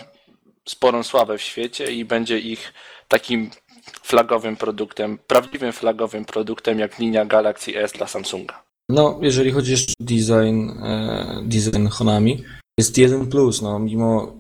sporą 0.68 1.04
sławę 1.04 1.38
w 1.38 1.42
świecie 1.42 1.92
i 1.92 2.06
będzie 2.06 2.40
ich 2.40 2.74
takim 3.08 3.50
flagowym 4.04 4.56
produktem, 4.56 5.20
prawdziwym 5.28 5.72
flagowym 5.72 6.26
produktem 6.26 6.80
jak 6.80 7.00
linia 7.00 7.26
Galaxy 7.26 7.78
S 7.78 7.92
dla 7.92 8.08
Samsunga. 8.08 8.64
No, 8.90 9.20
jeżeli 9.22 9.52
chodzi 9.52 9.72
jeszcze 9.72 9.94
o 10.02 10.04
design, 10.04 10.70
e, 10.84 11.42
design 11.46 11.88
Honami, 11.88 12.44
jest 12.80 12.98
jeden 12.98 13.28
plus, 13.28 13.62
no, 13.62 13.80
mimo 13.80 14.40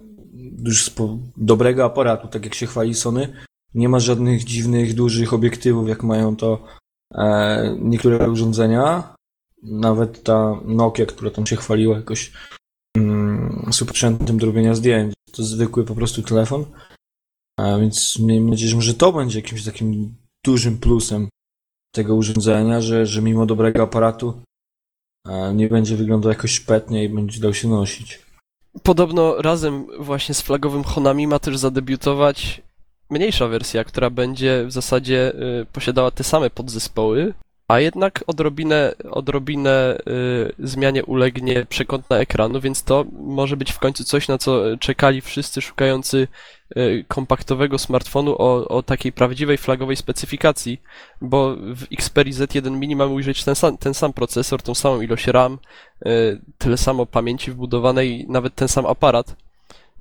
już 0.65 0.91
dobrego 1.37 1.85
aparatu, 1.85 2.27
tak 2.27 2.45
jak 2.45 2.53
się 2.53 2.65
chwali 2.65 2.93
Sony, 2.93 3.33
nie 3.73 3.89
ma 3.89 3.99
żadnych 3.99 4.43
dziwnych, 4.43 4.93
dużych 4.93 5.33
obiektywów, 5.33 5.89
jak 5.89 6.03
mają 6.03 6.35
to 6.35 6.63
e, 7.13 7.75
niektóre 7.79 8.29
urządzenia. 8.29 9.15
Nawet 9.63 10.23
ta 10.23 10.59
Nokia, 10.65 11.05
która 11.05 11.31
tam 11.31 11.45
się 11.45 11.55
chwaliła 11.55 11.95
jakoś 11.95 12.31
mm, 12.97 13.69
super 13.71 13.95
sprzętem 13.95 14.37
do 14.37 14.45
robienia 14.45 14.75
zdjęć, 14.75 15.13
to 15.31 15.43
zwykły 15.43 15.85
po 15.85 15.95
prostu 15.95 16.21
telefon. 16.23 16.65
A 17.59 17.77
więc 17.77 18.19
miejmy 18.19 18.49
nadzieję, 18.49 18.81
że 18.81 18.93
to 18.93 19.13
będzie 19.13 19.39
jakimś 19.39 19.63
takim 19.63 20.15
dużym 20.45 20.77
plusem 20.77 21.29
tego 21.95 22.15
urządzenia, 22.15 22.81
że, 22.81 23.05
że 23.05 23.21
mimo 23.21 23.45
dobrego 23.45 23.83
aparatu 23.83 24.41
e, 25.27 25.53
nie 25.53 25.67
będzie 25.67 25.95
wyglądał 25.95 26.29
jakoś 26.29 26.51
szpetnie 26.51 27.03
i 27.03 27.09
będzie 27.09 27.39
dał 27.39 27.53
się 27.53 27.67
nosić. 27.67 28.19
Podobno 28.83 29.41
razem 29.41 29.87
właśnie 29.99 30.35
z 30.35 30.41
flagowym 30.41 30.83
Honami 30.83 31.27
ma 31.27 31.39
też 31.39 31.57
zadebiutować 31.57 32.61
mniejsza 33.09 33.47
wersja, 33.47 33.83
która 33.83 34.09
będzie 34.09 34.65
w 34.67 34.71
zasadzie 34.71 35.33
y, 35.61 35.65
posiadała 35.65 36.11
te 36.11 36.23
same 36.23 36.49
podzespoły, 36.49 37.33
a 37.69 37.79
jednak 37.79 38.23
odrobinę, 38.27 38.95
odrobinę 39.11 39.97
y, 40.07 40.53
zmianie 40.59 41.05
ulegnie 41.05 41.65
przekątna 41.65 42.17
ekranu, 42.17 42.61
więc 42.61 42.83
to 42.83 43.05
może 43.11 43.57
być 43.57 43.71
w 43.71 43.79
końcu 43.79 44.03
coś, 44.03 44.27
na 44.27 44.37
co 44.37 44.77
czekali 44.77 45.21
wszyscy 45.21 45.61
szukający 45.61 46.27
y, 46.77 47.05
kompaktowego 47.07 47.77
smartfonu 47.77 48.35
o, 48.37 48.67
o 48.67 48.83
takiej 48.83 49.11
prawdziwej 49.11 49.57
flagowej 49.57 49.95
specyfikacji, 49.95 50.81
bo 51.21 51.55
w 51.55 51.83
Xperia 51.93 52.33
Z1 52.33 52.71
Mini 52.71 52.95
mamy 52.95 53.13
ujrzeć 53.13 53.43
ten 53.43 53.55
sam, 53.55 53.77
ten 53.77 53.93
sam 53.93 54.13
procesor, 54.13 54.61
tą 54.61 54.75
samą 54.75 55.01
ilość 55.01 55.27
RAM, 55.27 55.57
y, 56.05 56.41
tyle 56.57 56.77
samo 56.77 57.05
pamięci 57.05 57.51
wbudowanej, 57.51 58.25
nawet 58.29 58.55
ten 58.55 58.67
sam 58.67 58.85
aparat. 58.85 59.35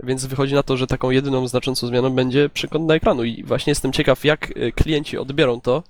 Więc 0.02 0.26
wychodzi 0.26 0.54
na 0.54 0.62
to, 0.62 0.76
że 0.76 0.86
taką 0.86 1.10
jedyną 1.10 1.48
znaczącą 1.48 1.86
zmianą 1.86 2.10
będzie 2.10 2.48
przekątna 2.48 2.94
ekranu 2.94 3.24
i 3.24 3.44
właśnie 3.44 3.70
jestem 3.70 3.92
ciekaw, 3.92 4.24
jak 4.24 4.50
y, 4.56 4.72
klienci 4.72 5.18
odbiorą 5.18 5.60
to 5.60 5.82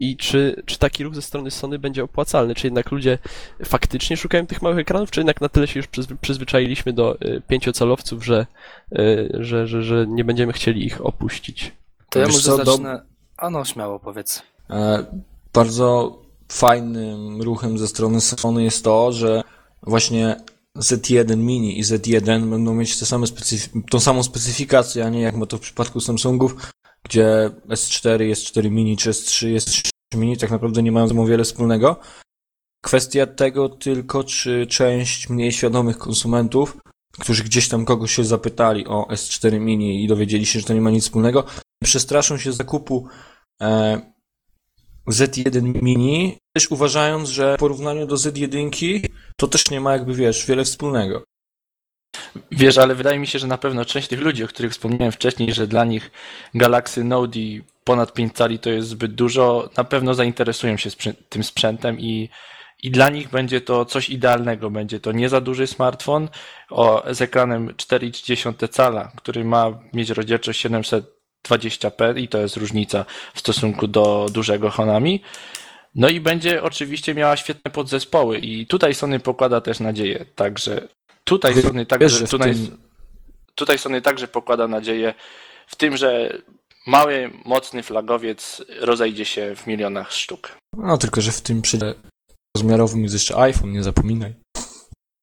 i 0.00 0.16
czy, 0.16 0.62
czy 0.66 0.78
taki 0.78 1.04
ruch 1.04 1.14
ze 1.14 1.22
strony 1.22 1.50
Sony 1.50 1.78
będzie 1.78 2.04
opłacalny, 2.04 2.54
czy 2.54 2.66
jednak 2.66 2.90
ludzie 2.92 3.18
faktycznie 3.64 4.16
szukają 4.16 4.46
tych 4.46 4.62
małych 4.62 4.78
ekranów, 4.78 5.10
czy 5.10 5.20
jednak 5.20 5.40
na 5.40 5.48
tyle 5.48 5.66
się 5.68 5.78
już 5.78 5.86
przyzwy- 5.88 6.16
przyzwyczailiśmy 6.20 6.92
do 6.92 7.16
y, 7.22 7.42
pięciocalowców, 7.48 8.24
że, 8.24 8.46
y, 8.98 9.28
że, 9.40 9.66
że, 9.66 9.82
że 9.82 10.06
nie 10.08 10.24
będziemy 10.24 10.52
chcieli 10.52 10.86
ich 10.86 11.06
opuścić. 11.06 11.72
To 12.10 12.18
ja 12.18 12.26
Wiesz 12.26 12.34
może 12.34 12.44
co, 12.46 12.58
do- 12.58 12.72
zacznę... 12.72 13.02
A 13.36 13.50
no, 13.50 13.64
śmiało 13.64 13.98
powiedz. 13.98 14.42
E, 14.70 15.04
Bardzo 15.52 16.18
fajnym 16.48 17.42
ruchem 17.42 17.78
ze 17.78 17.88
strony 17.88 18.20
Sony 18.20 18.62
jest 18.62 18.84
to, 18.84 19.12
że 19.12 19.42
właśnie 19.82 20.36
Z1 20.76 21.36
Mini 21.36 21.78
i 21.78 21.84
Z1 21.84 22.50
będą 22.50 22.74
mieć 22.74 22.98
te 22.98 23.06
same 23.06 23.26
tą 23.90 24.00
samą 24.00 24.22
specyfikację, 24.22 25.04
a 25.04 25.08
nie 25.08 25.20
jak 25.20 25.36
ma 25.36 25.46
to 25.46 25.58
w 25.58 25.60
przypadku 25.60 26.00
Samsungów, 26.00 26.72
gdzie 27.02 27.50
S4, 27.68 28.32
S4 28.32 28.70
Mini 28.70 28.96
czy 28.96 29.10
S3, 29.10 29.56
S3 29.56 29.90
Mini 30.14 30.36
tak 30.36 30.50
naprawdę 30.50 30.82
nie 30.82 30.92
mają 30.92 31.06
ze 31.06 31.14
sobą 31.14 31.26
wiele 31.26 31.44
wspólnego. 31.44 32.00
Kwestia 32.84 33.26
tego 33.26 33.68
tylko, 33.68 34.24
czy 34.24 34.66
część 34.66 35.28
mniej 35.28 35.52
świadomych 35.52 35.98
konsumentów, 35.98 36.76
którzy 37.18 37.44
gdzieś 37.44 37.68
tam 37.68 37.84
kogoś 37.84 38.14
się 38.14 38.24
zapytali 38.24 38.86
o 38.86 39.06
S4 39.10 39.60
Mini 39.60 40.04
i 40.04 40.08
dowiedzieli 40.08 40.46
się, 40.46 40.60
że 40.60 40.66
to 40.66 40.74
nie 40.74 40.80
ma 40.80 40.90
nic 40.90 41.04
wspólnego, 41.04 41.44
przestraszą 41.84 42.38
się 42.38 42.52
zakupu 42.52 43.08
e, 43.62 44.00
Z1 45.08 45.82
Mini, 45.82 46.38
też 46.58 46.70
uważając, 46.70 47.28
że 47.28 47.56
w 47.56 47.58
porównaniu 47.58 48.06
do 48.06 48.14
Z1 48.14 49.08
to 49.36 49.48
też 49.48 49.70
nie 49.70 49.80
ma 49.80 49.92
jakby, 49.92 50.14
wiesz, 50.14 50.46
wiele 50.46 50.64
wspólnego. 50.64 51.22
Wiesz, 52.50 52.78
ale 52.78 52.94
wydaje 52.94 53.18
mi 53.18 53.26
się, 53.26 53.38
że 53.38 53.46
na 53.46 53.58
pewno 53.58 53.84
część 53.84 54.08
tych 54.08 54.20
ludzi, 54.20 54.44
o 54.44 54.48
których 54.48 54.72
wspomniałem 54.72 55.12
wcześniej, 55.12 55.54
że 55.54 55.66
dla 55.66 55.84
nich 55.84 56.10
Galaxy 56.54 57.04
Note 57.04 57.38
i 57.38 57.62
ponad 57.84 58.12
5 58.12 58.32
cali 58.36 58.58
to 58.58 58.70
jest 58.70 58.88
zbyt 58.88 59.14
dużo, 59.14 59.70
na 59.76 59.84
pewno 59.84 60.14
zainteresują 60.14 60.76
się 60.76 60.90
sprzę- 60.90 61.14
tym 61.28 61.44
sprzętem 61.44 62.00
i, 62.00 62.28
i 62.82 62.90
dla 62.90 63.08
nich 63.08 63.28
będzie 63.30 63.60
to 63.60 63.84
coś 63.84 64.10
idealnego. 64.10 64.70
Będzie 64.70 65.00
to 65.00 65.12
nie 65.12 65.28
za 65.28 65.40
duży 65.40 65.66
smartfon 65.66 66.28
o, 66.70 67.02
z 67.10 67.22
ekranem 67.22 67.68
4,3 67.68 68.68
cala, 68.68 69.12
który 69.16 69.44
ma 69.44 69.78
mieć 69.92 70.10
rozdzielczość 70.10 70.66
720p 70.66 72.18
i 72.18 72.28
to 72.28 72.38
jest 72.38 72.56
różnica 72.56 73.04
w 73.34 73.40
stosunku 73.40 73.86
do 73.86 74.26
dużego 74.32 74.70
Honami. 74.70 75.22
No 75.94 76.08
i 76.08 76.20
będzie 76.20 76.62
oczywiście 76.62 77.14
miała 77.14 77.36
świetne 77.36 77.70
podzespoły 77.70 78.38
i 78.38 78.66
tutaj 78.66 78.94
Sony 78.94 79.20
pokłada 79.20 79.60
też 79.60 79.80
nadzieję, 79.80 80.24
także 80.34 80.88
tutaj 81.24 81.62
Sony 81.62 81.86
także, 81.86 82.26
tutaj, 82.26 82.54
tym- 82.54 82.78
tutaj 83.54 83.78
Sony 83.78 84.02
także 84.02 84.28
pokłada 84.28 84.68
nadzieję 84.68 85.14
w 85.66 85.76
tym, 85.76 85.96
że 85.96 86.38
mały, 86.86 87.30
mocny 87.44 87.82
flagowiec 87.82 88.62
rozejdzie 88.80 89.24
się 89.24 89.54
w 89.56 89.66
milionach 89.66 90.12
sztuk. 90.12 90.56
No 90.76 90.98
tylko, 90.98 91.20
że 91.20 91.32
w 91.32 91.40
tym 91.40 91.62
przedziale 91.62 91.94
rozmiarowym 92.56 93.02
jest 93.02 93.14
jeszcze 93.14 93.36
iPhone, 93.38 93.72
nie 93.72 93.82
zapominaj. 93.82 94.34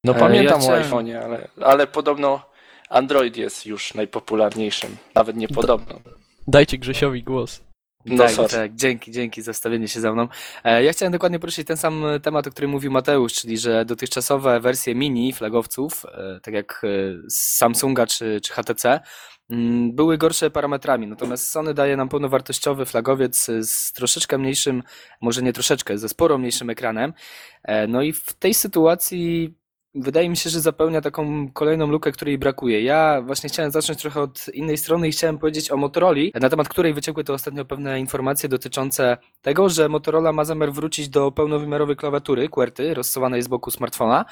No 0.04 0.16
E, 0.16 0.20
pamiętam 0.20 0.62
ja 0.62 0.68
o 0.68 0.72
iPhone'ie, 0.82 1.16
ale, 1.16 1.48
ale 1.62 1.88
podobno 1.88 2.46
Android 2.90 3.38
jest 3.38 3.66
już 3.66 3.94
najpopularniejszym. 3.94 4.98
Nawet 5.16 5.36
nie 5.36 5.48
podobno. 5.48 6.00
Dajcie 6.48 6.78
Grzesiowi 6.78 7.24
głos. 7.24 7.62
No 8.06 8.18
tak, 8.24 8.32
sorry. 8.32 8.50
tak, 8.50 8.76
dzięki, 8.76 9.12
dzięki 9.12 9.42
za 9.42 9.54
stawienie 9.54 9.88
się 9.88 10.00
za 10.00 10.12
mną. 10.14 10.28
E, 10.64 10.84
Ja 10.84 10.94
chciałem 10.94 11.12
dokładnie 11.12 11.40
poruszyć 11.40 11.68
ten 11.68 11.78
sam 11.78 12.04
temat, 12.24 12.48
o 12.48 12.52
którym 12.52 12.72
mówił 12.72 12.92
Mateusz, 12.92 13.34
czyli 13.34 13.58
że 13.58 13.86
dotychczasowe 13.86 14.60
wersje 14.60 14.96
mini 14.96 15.34
flagowców, 15.34 16.06
e, 16.06 16.40
tak 16.44 16.54
jak 16.54 16.82
e, 16.84 16.88
z 17.30 17.58
Samsunga 17.58 18.08
czy, 18.08 18.42
czy 18.42 18.54
HTC, 18.54 19.00
mm, 19.50 19.96
były 19.96 20.18
gorsze 20.18 20.52
parametrami. 20.52 21.08
Natomiast 21.08 21.50
Sony 21.50 21.74
daje 21.74 21.98
nam 21.98 22.10
pełnowartościowy 22.10 22.86
flagowiec 22.86 23.48
z 23.62 23.92
troszeczkę 23.92 24.38
mniejszym, 24.38 24.84
może 25.22 25.42
nie 25.42 25.54
troszeczkę, 25.54 25.98
ze 25.98 26.10
sporo 26.10 26.38
mniejszym 26.38 26.70
ekranem. 26.70 27.14
No 27.88 28.02
i 28.02 28.14
w 28.14 28.34
tej 28.34 28.54
sytuacji 28.54 29.56
wydaje 29.96 30.30
mi 30.30 30.38
się, 30.38 30.50
że 30.50 30.62
zapełnia 30.62 31.02
taką 31.02 31.52
kolejną 31.52 31.88
lukę, 31.88 32.12
której 32.12 32.38
brakuje. 32.38 32.82
Ja 32.82 33.22
właśnie 33.22 33.50
chciałem 33.50 33.72
zacząć 33.72 34.02
trochę 34.02 34.22
od 34.22 34.50
innej 34.54 34.78
strony 34.78 35.08
i 35.08 35.12
chciałem 35.12 35.38
powiedzieć 35.38 35.72
o 35.72 35.78
Motorola, 35.78 36.22
na 36.42 36.50
temat 36.50 36.70
której 36.70 36.94
wyciekły 36.94 37.24
to 37.24 37.34
ostatnio 37.34 37.66
pewne 37.66 38.00
informacje 38.00 38.50
dotyczące 38.50 39.18
tego, 39.42 39.70
że 39.70 39.90
Motorola 39.90 40.32
ma 40.32 40.46
zamiar 40.46 40.72
wrócić 40.72 41.10
do 41.10 41.32
pełnowymiarowej 41.32 41.96
klawiatury 41.96 42.50
QWERTY 42.50 42.94
rozsuwanej 42.94 43.42
z 43.42 43.48
boku 43.48 43.72
smartfona. 43.72 44.26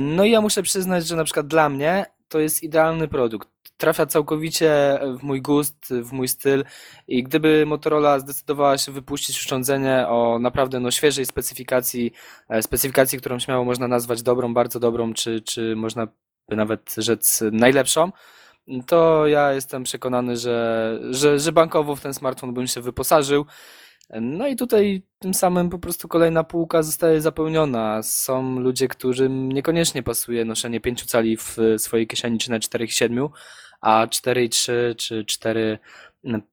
No 0.00 0.24
i 0.24 0.30
ja 0.30 0.40
muszę 0.40 0.62
przyznać, 0.62 1.06
że 1.06 1.16
na 1.16 1.24
przykład 1.24 1.46
dla 1.46 1.68
mnie 1.68 2.06
to 2.30 2.40
jest 2.40 2.62
idealny 2.62 3.08
produkt. 3.08 3.48
Trafia 3.76 4.06
całkowicie 4.06 5.00
w 5.18 5.22
mój 5.22 5.42
gust, 5.42 5.94
w 6.02 6.12
mój 6.12 6.28
styl 6.28 6.64
i 7.08 7.22
gdyby 7.22 7.66
Motorola 7.66 8.18
zdecydowała 8.18 8.78
się 8.78 8.92
wypuścić 8.92 9.46
urządzenie 9.46 10.08
o 10.08 10.38
naprawdę 10.38 10.80
no, 10.80 10.90
świeżej 10.90 11.26
specyfikacji, 11.26 12.12
e, 12.48 12.62
specyfikacji, 12.62 13.18
którą 13.18 13.38
śmiało 13.38 13.64
można 13.64 13.88
nazwać 13.88 14.22
dobrą, 14.22 14.54
bardzo 14.54 14.80
dobrą, 14.80 15.14
czy, 15.14 15.40
czy 15.40 15.76
można 15.76 16.06
by 16.48 16.56
nawet 16.56 16.94
rzec 16.98 17.42
najlepszą, 17.52 18.12
to 18.86 19.26
ja 19.26 19.52
jestem 19.52 19.84
przekonany, 19.84 20.36
że, 20.36 20.98
że, 21.10 21.38
że 21.38 21.52
bankowo 21.52 21.96
w 21.96 22.00
ten 22.00 22.14
smartfon 22.14 22.54
bym 22.54 22.66
się 22.66 22.80
wyposażył. 22.80 23.46
No 24.20 24.48
i 24.48 24.56
tutaj 24.56 25.02
tym 25.18 25.34
samym 25.34 25.70
po 25.70 25.78
prostu 25.78 26.08
kolejna 26.08 26.44
półka 26.44 26.82
zostaje 26.82 27.20
zapełniona. 27.20 28.02
Są 28.02 28.60
ludzie, 28.60 28.88
którym 28.88 29.52
niekoniecznie 29.52 30.02
pasuje 30.02 30.44
noszenie 30.44 30.80
5 30.80 31.04
cali 31.04 31.36
w 31.36 31.56
swojej 31.78 32.06
kieszeni, 32.06 32.38
czy 32.38 32.50
na 32.50 32.58
4,7, 32.58 33.28
a 33.80 34.06
4,3 34.06 34.96
czy 34.96 35.24
4, 35.24 35.78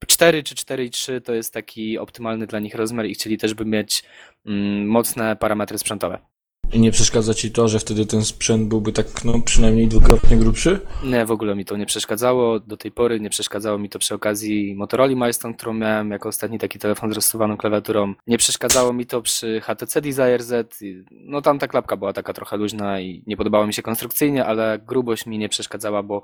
4 0.08 0.44
czy 0.44 0.56
4,3 0.56 1.22
to 1.22 1.34
jest 1.34 1.54
taki 1.54 1.98
optymalny 1.98 2.48
dla 2.48 2.60
nich 2.60 2.76
rozmiar 2.76 3.06
i 3.06 3.14
chcieli 3.14 3.38
też 3.38 3.54
by 3.54 3.66
mieć 3.66 4.04
mm, 4.46 4.88
mocne 4.88 5.36
parametry 5.36 5.78
sprzętowe. 5.78 6.37
I 6.74 6.80
nie 6.80 6.92
przeszkadza 6.92 7.34
ci 7.34 7.52
to, 7.52 7.68
że 7.68 7.80
wtedy 7.80 8.06
ten 8.06 8.26
sprzęt 8.26 8.68
byłby 8.68 8.92
tak, 8.92 9.26
no 9.26 9.42
przynajmniej 9.46 9.88
dwukrotnie 9.88 10.38
grubszy? 10.38 10.80
Nie, 11.04 11.26
w 11.26 11.32
ogóle 11.32 11.56
mi 11.56 11.66
to 11.66 11.78
nie 11.78 11.86
przeszkadzało 11.86 12.60
do 12.60 12.78
tej 12.78 12.92
pory, 12.92 13.20
nie 13.20 13.30
przeszkadzało 13.30 13.78
mi 13.78 13.90
to 13.90 14.00
przy 14.00 14.16
okazji 14.16 14.76
Motorola 14.76 15.14
Milestone, 15.14 15.54
którą 15.54 15.74
miałem 15.74 16.12
jako 16.12 16.30
ostatni 16.30 16.60
taki 16.60 16.80
telefon 16.80 17.14
z 17.14 17.16
rozsuwaną 17.16 17.58
klawiaturą. 17.58 18.14
Nie 18.28 18.38
przeszkadzało 18.38 18.94
mi 18.94 19.06
to 19.06 19.22
przy 19.22 19.62
HTC 19.62 20.02
Desire 20.02 20.44
Z. 20.44 20.80
No 21.12 21.42
tam 21.42 21.60
ta 21.60 21.68
klapka 21.68 21.98
była 21.98 22.14
taka 22.14 22.34
trochę 22.34 22.58
luźna 22.58 23.00
i 23.00 23.24
nie 23.28 23.38
podobała 23.38 23.68
mi 23.68 23.74
się 23.74 23.82
konstrukcyjnie, 23.82 24.46
ale 24.46 24.80
grubość 24.88 25.26
mi 25.26 25.38
nie 25.38 25.50
przeszkadzała, 25.50 26.04
bo 26.04 26.24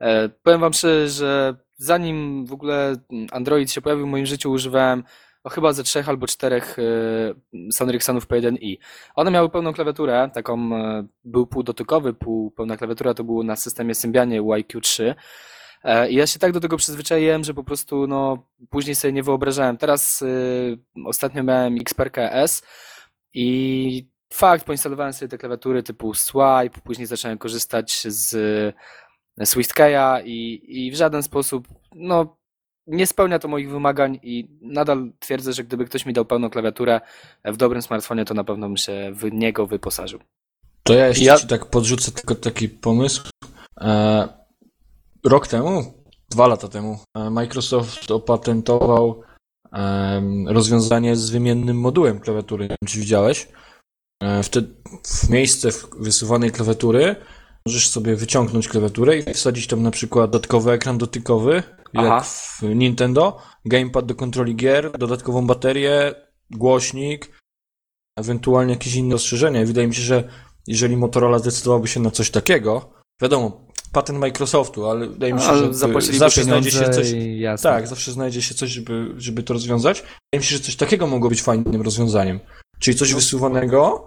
e, 0.00 0.28
powiem 0.28 0.60
wam 0.60 0.72
szczerze, 0.72 1.08
że 1.08 1.56
zanim 1.76 2.46
w 2.46 2.52
ogóle 2.52 2.96
Android 3.32 3.72
się 3.72 3.80
pojawił 3.80 4.06
w 4.06 4.10
moim 4.10 4.26
życiu, 4.26 4.52
używałem 4.52 5.02
no, 5.46 5.50
chyba 5.50 5.72
ze 5.72 5.82
trzech 5.82 6.08
albo 6.08 6.26
czterech 6.26 6.76
e, 6.78 7.72
Sony 7.72 7.90
Ericssonów 7.90 8.26
P1i. 8.26 8.78
One 9.14 9.30
miały 9.30 9.50
pełną 9.50 9.72
klawiaturę, 9.72 10.30
taką 10.34 10.76
e, 10.76 11.06
był 11.24 11.46
półdotykowy, 11.46 12.14
pół 12.14 12.50
pełna 12.50 12.76
klawiatura, 12.76 13.14
to 13.14 13.24
było 13.24 13.42
na 13.42 13.56
systemie 13.56 13.94
Symbianie 13.94 14.42
YQ3. 14.42 15.14
E, 15.84 16.10
I 16.10 16.14
ja 16.14 16.26
się 16.26 16.38
tak 16.38 16.52
do 16.52 16.60
tego 16.60 16.76
przyzwyczaiłem, 16.76 17.44
że 17.44 17.54
po 17.54 17.64
prostu 17.64 18.06
no, 18.06 18.46
później 18.70 18.94
sobie 18.94 19.12
nie 19.12 19.22
wyobrażałem. 19.22 19.76
Teraz 19.76 20.22
y, 20.22 20.78
ostatnio 21.04 21.42
miałem 21.42 21.76
Xperkę 21.80 22.32
S 22.32 22.62
i 23.34 24.08
fakt, 24.32 24.64
poinstalowałem 24.64 25.12
sobie 25.12 25.28
te 25.28 25.38
klawiatury 25.38 25.82
typu 25.82 26.14
Swipe, 26.14 26.80
później 26.84 27.06
zacząłem 27.06 27.38
korzystać 27.38 28.06
z 28.08 28.36
SwiftKey'a 29.40 30.22
i, 30.24 30.60
i 30.86 30.90
w 30.90 30.94
żaden 30.94 31.22
sposób 31.22 31.68
no, 31.94 32.36
nie 32.86 33.06
spełnia 33.06 33.38
to 33.38 33.48
moich 33.48 33.70
wymagań 33.70 34.18
i 34.22 34.48
nadal 34.60 35.12
twierdzę, 35.18 35.52
że 35.52 35.64
gdyby 35.64 35.84
ktoś 35.84 36.06
mi 36.06 36.12
dał 36.12 36.24
pełną 36.24 36.50
klawiaturę 36.50 37.00
w 37.44 37.56
dobrym 37.56 37.82
smartfonie, 37.82 38.24
to 38.24 38.34
na 38.34 38.44
pewno 38.44 38.66
bym 38.66 38.76
się 38.76 39.10
w 39.14 39.32
niego 39.32 39.66
wyposażył. 39.66 40.20
To 40.82 40.94
ja 40.94 41.08
jeszcze 41.08 41.24
Ja- 41.24 41.36
ci 41.36 41.46
tak 41.46 41.66
podrzucę 41.66 42.12
tylko 42.12 42.34
taki 42.34 42.68
pomysł. 42.68 43.28
E, 43.80 44.28
rok 45.24 45.46
temu, 45.46 45.94
dwa 46.30 46.46
lata 46.46 46.68
temu, 46.68 46.98
e, 47.16 47.30
Microsoft 47.30 48.10
opatentował 48.10 49.22
rozwiązanie 50.46 51.16
z 51.16 51.30
wymiennym 51.30 51.80
modułem 51.80 52.20
klawiatury. 52.20 52.64
Nie 52.64 52.68
wiem, 52.68 52.88
czy 52.88 52.98
widziałeś. 52.98 53.48
E, 54.22 54.42
wtedy 54.42 54.68
w 55.06 55.30
miejsce 55.30 55.68
wysuwanej 55.98 56.50
klawiatury 56.52 57.16
możesz 57.66 57.88
sobie 57.88 58.16
wyciągnąć 58.16 58.68
klawiaturę 58.68 59.18
i 59.18 59.34
wsadzić 59.34 59.66
tam 59.66 59.82
na 59.82 59.90
przykład 59.90 60.30
dodatkowy 60.30 60.72
ekran 60.72 60.98
dotykowy, 60.98 61.62
Aha. 61.94 62.14
jak 62.14 62.24
w 62.24 62.62
Nintendo, 62.62 63.38
gamepad 63.64 64.06
do 64.06 64.14
kontroli 64.14 64.56
gier, 64.56 64.98
dodatkową 64.98 65.46
baterię, 65.46 66.14
głośnik, 66.50 67.30
ewentualnie 68.18 68.72
jakieś 68.72 68.94
inne 68.94 69.12
rozszerzenia. 69.12 69.62
I 69.62 69.64
wydaje 69.64 69.86
mi 69.86 69.94
się, 69.94 70.02
że 70.02 70.28
jeżeli 70.66 70.96
Motorola 70.96 71.38
zdecydowałby 71.38 71.88
się 71.88 72.00
na 72.00 72.10
coś 72.10 72.30
takiego, 72.30 72.90
wiadomo, 73.22 73.66
patent 73.92 74.18
Microsoftu, 74.18 74.86
ale 74.86 75.08
wydaje 75.08 75.34
mi 75.34 75.40
się, 75.40 75.46
Ale 75.46 75.66
że 75.66 75.74
zawsze 76.18 76.44
znajdzie 76.44 76.70
się 76.70 76.88
coś. 76.90 77.06
jasne. 77.36 77.70
Tak, 77.70 77.88
zawsze 77.88 78.12
znajdzie 78.12 78.42
się 78.42 78.54
coś, 78.54 78.70
żeby, 78.70 79.14
żeby 79.16 79.42
to 79.42 79.54
rozwiązać. 79.54 80.00
Wydaje 80.00 80.38
mi 80.40 80.44
się, 80.44 80.56
że 80.56 80.62
coś 80.62 80.76
takiego 80.76 81.06
mogło 81.06 81.28
być 81.28 81.42
fajnym 81.42 81.82
rozwiązaniem. 81.82 82.40
Czyli 82.78 82.96
coś 82.96 83.14
wysuwanego, 83.14 84.06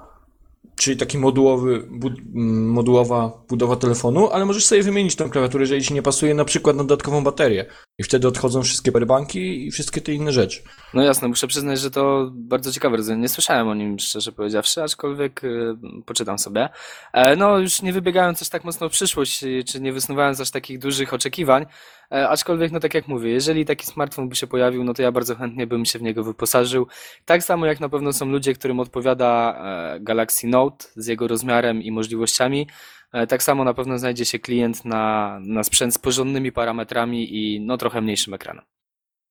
czyli 0.80 0.98
taki 0.98 1.18
modułowy, 1.18 1.88
bud, 1.90 2.14
mm, 2.36 2.70
modułowa 2.72 3.32
budowa 3.50 3.76
telefonu, 3.76 4.30
ale 4.30 4.46
możesz 4.46 4.66
sobie 4.66 4.84
wymienić 4.84 5.16
tą 5.16 5.30
klawiaturę, 5.30 5.62
jeżeli 5.62 5.84
ci 5.84 5.94
nie 5.94 6.02
pasuje 6.02 6.34
na 6.34 6.46
przykład 6.46 6.76
na 6.76 6.84
dodatkową 6.84 7.24
baterię. 7.24 7.66
I 7.98 8.04
wtedy 8.04 8.28
odchodzą 8.28 8.64
wszystkie 8.64 8.92
powerbanki 8.92 9.68
i 9.68 9.72
wszystkie 9.72 10.02
te 10.02 10.14
inne 10.14 10.32
rzeczy. 10.32 10.64
No 10.94 11.04
jasne, 11.04 11.28
muszę 11.28 11.48
przyznać, 11.48 11.80
że 11.80 11.92
to 11.92 12.32
bardzo 12.34 12.72
ciekawe 12.72 12.98
rozwiązanie. 12.98 13.22
Nie 13.22 13.30
słyszałem 13.30 13.68
o 13.68 13.76
nim, 13.76 14.00
szczerze 14.00 14.32
powiedziawszy, 14.32 14.84
aczkolwiek 14.84 15.44
y, 15.44 15.76
poczytam 16.06 16.40
sobie. 16.40 16.70
E, 17.14 17.36
no, 17.36 17.58
już 17.58 17.82
nie 17.82 17.94
wybiegając 17.94 18.42
aż 18.42 18.50
tak 18.50 18.64
mocno 18.64 18.90
w 18.90 18.92
przyszłość, 18.92 19.44
czy 19.66 19.82
nie 19.82 19.94
wysnuwając 19.94 20.40
aż 20.40 20.52
takich 20.52 20.80
dużych 20.80 21.14
oczekiwań, 21.14 21.66
aczkolwiek, 22.10 22.72
no 22.72 22.80
tak 22.80 22.94
jak 22.94 23.08
mówię, 23.08 23.32
jeżeli 23.32 23.66
taki 23.66 23.86
smartfon 23.86 24.30
by 24.30 24.36
się 24.36 24.48
pojawił, 24.48 24.84
no 24.84 24.94
to 24.94 25.02
ja 25.02 25.12
bardzo 25.12 25.36
chętnie 25.36 25.68
bym 25.68 25.86
się 25.86 26.00
w 26.00 26.02
niego 26.02 26.24
wyposażył. 26.24 26.88
Tak 27.26 27.44
samo 27.44 27.66
jak 27.66 27.80
na 27.80 27.90
pewno 27.90 28.14
są 28.14 28.26
ludzie, 28.26 28.54
którym 28.54 28.80
odpowiada 28.80 29.62
e, 29.96 30.00
Galaxy 30.00 30.48
Note 30.48 30.86
z 30.96 31.08
jego 31.08 31.28
rozmiarem 31.28 31.82
i 31.82 31.92
możliwościami. 31.92 32.68
E, 33.14 33.28
Tak 33.28 33.44
samo 33.44 33.64
na 33.64 33.74
pewno 33.74 34.00
znajdzie 34.00 34.26
się 34.26 34.40
klient 34.40 34.86
na, 34.86 35.38
na 35.42 35.64
sprzęt 35.64 35.94
z 35.94 35.98
porządnymi 35.98 36.52
parametrami 36.52 37.36
i 37.38 37.62
no 37.62 37.78
trochę 37.78 38.02
mniejszym 38.02 38.34
ekranem. 38.34 38.66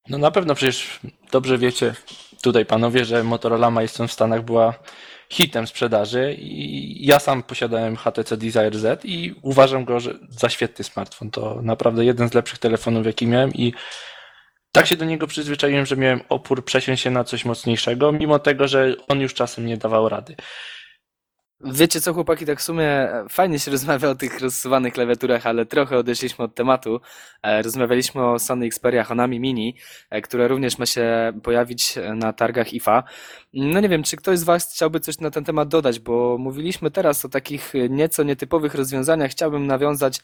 No 0.09 0.19
na 0.19 0.31
pewno 0.31 0.55
przecież 0.55 1.01
dobrze 1.33 1.59
wiecie 1.59 1.95
tutaj 2.43 2.67
panowie, 2.67 3.05
że 3.05 3.25
Motorola 3.25 3.71
Milestone 3.71 4.09
w 4.09 4.13
Stanach 4.13 4.45
była 4.45 4.75
hitem 5.33 5.67
sprzedaży 5.67 6.35
i 6.39 7.07
ja 7.07 7.19
sam 7.19 7.43
posiadałem 7.43 7.97
HTC 7.97 8.37
Desire 8.37 8.79
Z 8.79 9.05
i 9.05 9.35
uważam 9.43 9.85
go 9.85 10.01
że 10.01 10.15
za 10.31 10.49
świetny 10.49 10.85
smartfon. 10.85 11.31
To 11.31 11.61
naprawdę 11.63 12.05
jeden 12.05 12.29
z 12.29 12.35
lepszych 12.35 12.59
telefonów, 12.59 13.07
jaki 13.07 13.27
miałem 13.27 13.55
i 13.55 13.73
tak 14.73 14.87
się 14.87 14.97
do 14.97 15.05
niego 15.05 15.27
przyzwyczaiłem, 15.27 15.87
że 15.87 15.97
miałem 15.97 16.21
opór 16.29 16.65
przesiąść 16.65 17.03
się 17.03 17.11
na 17.11 17.25
coś 17.25 17.45
mocniejszego, 17.45 18.13
mimo 18.13 18.39
tego, 18.39 18.69
że 18.69 18.95
on 19.09 19.21
już 19.21 19.35
czasem 19.35 19.67
nie 19.67 19.77
dawał 19.77 20.09
rady. 20.09 20.37
Wiecie 21.65 22.01
co, 22.01 22.15
chłopaki, 22.15 22.47
tak 22.47 22.59
w 22.61 22.63
sumie 22.63 23.09
fajnie 23.29 23.59
się 23.59 23.71
rozmawia 23.71 24.09
o 24.09 24.15
tych 24.15 24.41
rozsuwanych 24.41 24.93
klawiaturach, 24.93 25.47
ale 25.47 25.67
trochę 25.67 25.97
odeszliśmy 25.99 26.45
od 26.45 26.55
tematu. 26.55 27.01
E, 27.43 27.63
Rozmawialiśmy 27.63 28.27
o 28.27 28.39
Sony 28.39 28.67
Xperia 28.67 29.05
Honami 29.05 29.41
Mini, 29.41 29.77
e, 30.11 30.23
które 30.23 30.49
również 30.49 30.79
ma 30.79 30.87
się 30.87 31.33
pojawić 31.43 31.95
na 32.15 32.33
targach 32.33 32.73
IFA. 32.73 33.03
No 33.53 33.81
nie 33.81 33.89
wiem, 33.89 34.03
czy 34.03 34.17
ktoś 34.17 34.39
z 34.39 34.45
Was 34.45 34.73
chciałby 34.75 35.01
coś 35.01 35.19
na 35.19 35.31
ten 35.31 35.45
temat 35.45 35.69
dodać, 35.69 35.99
bo 36.01 36.39
mówiliśmy 36.39 36.91
teraz 36.91 37.25
o 37.25 37.29
takich 37.29 37.73
nieco 37.91 38.23
nietypowych 38.23 38.75
rozwiązaniach. 38.75 39.31
Chciałbym 39.31 39.67
nawiązać 39.67 40.21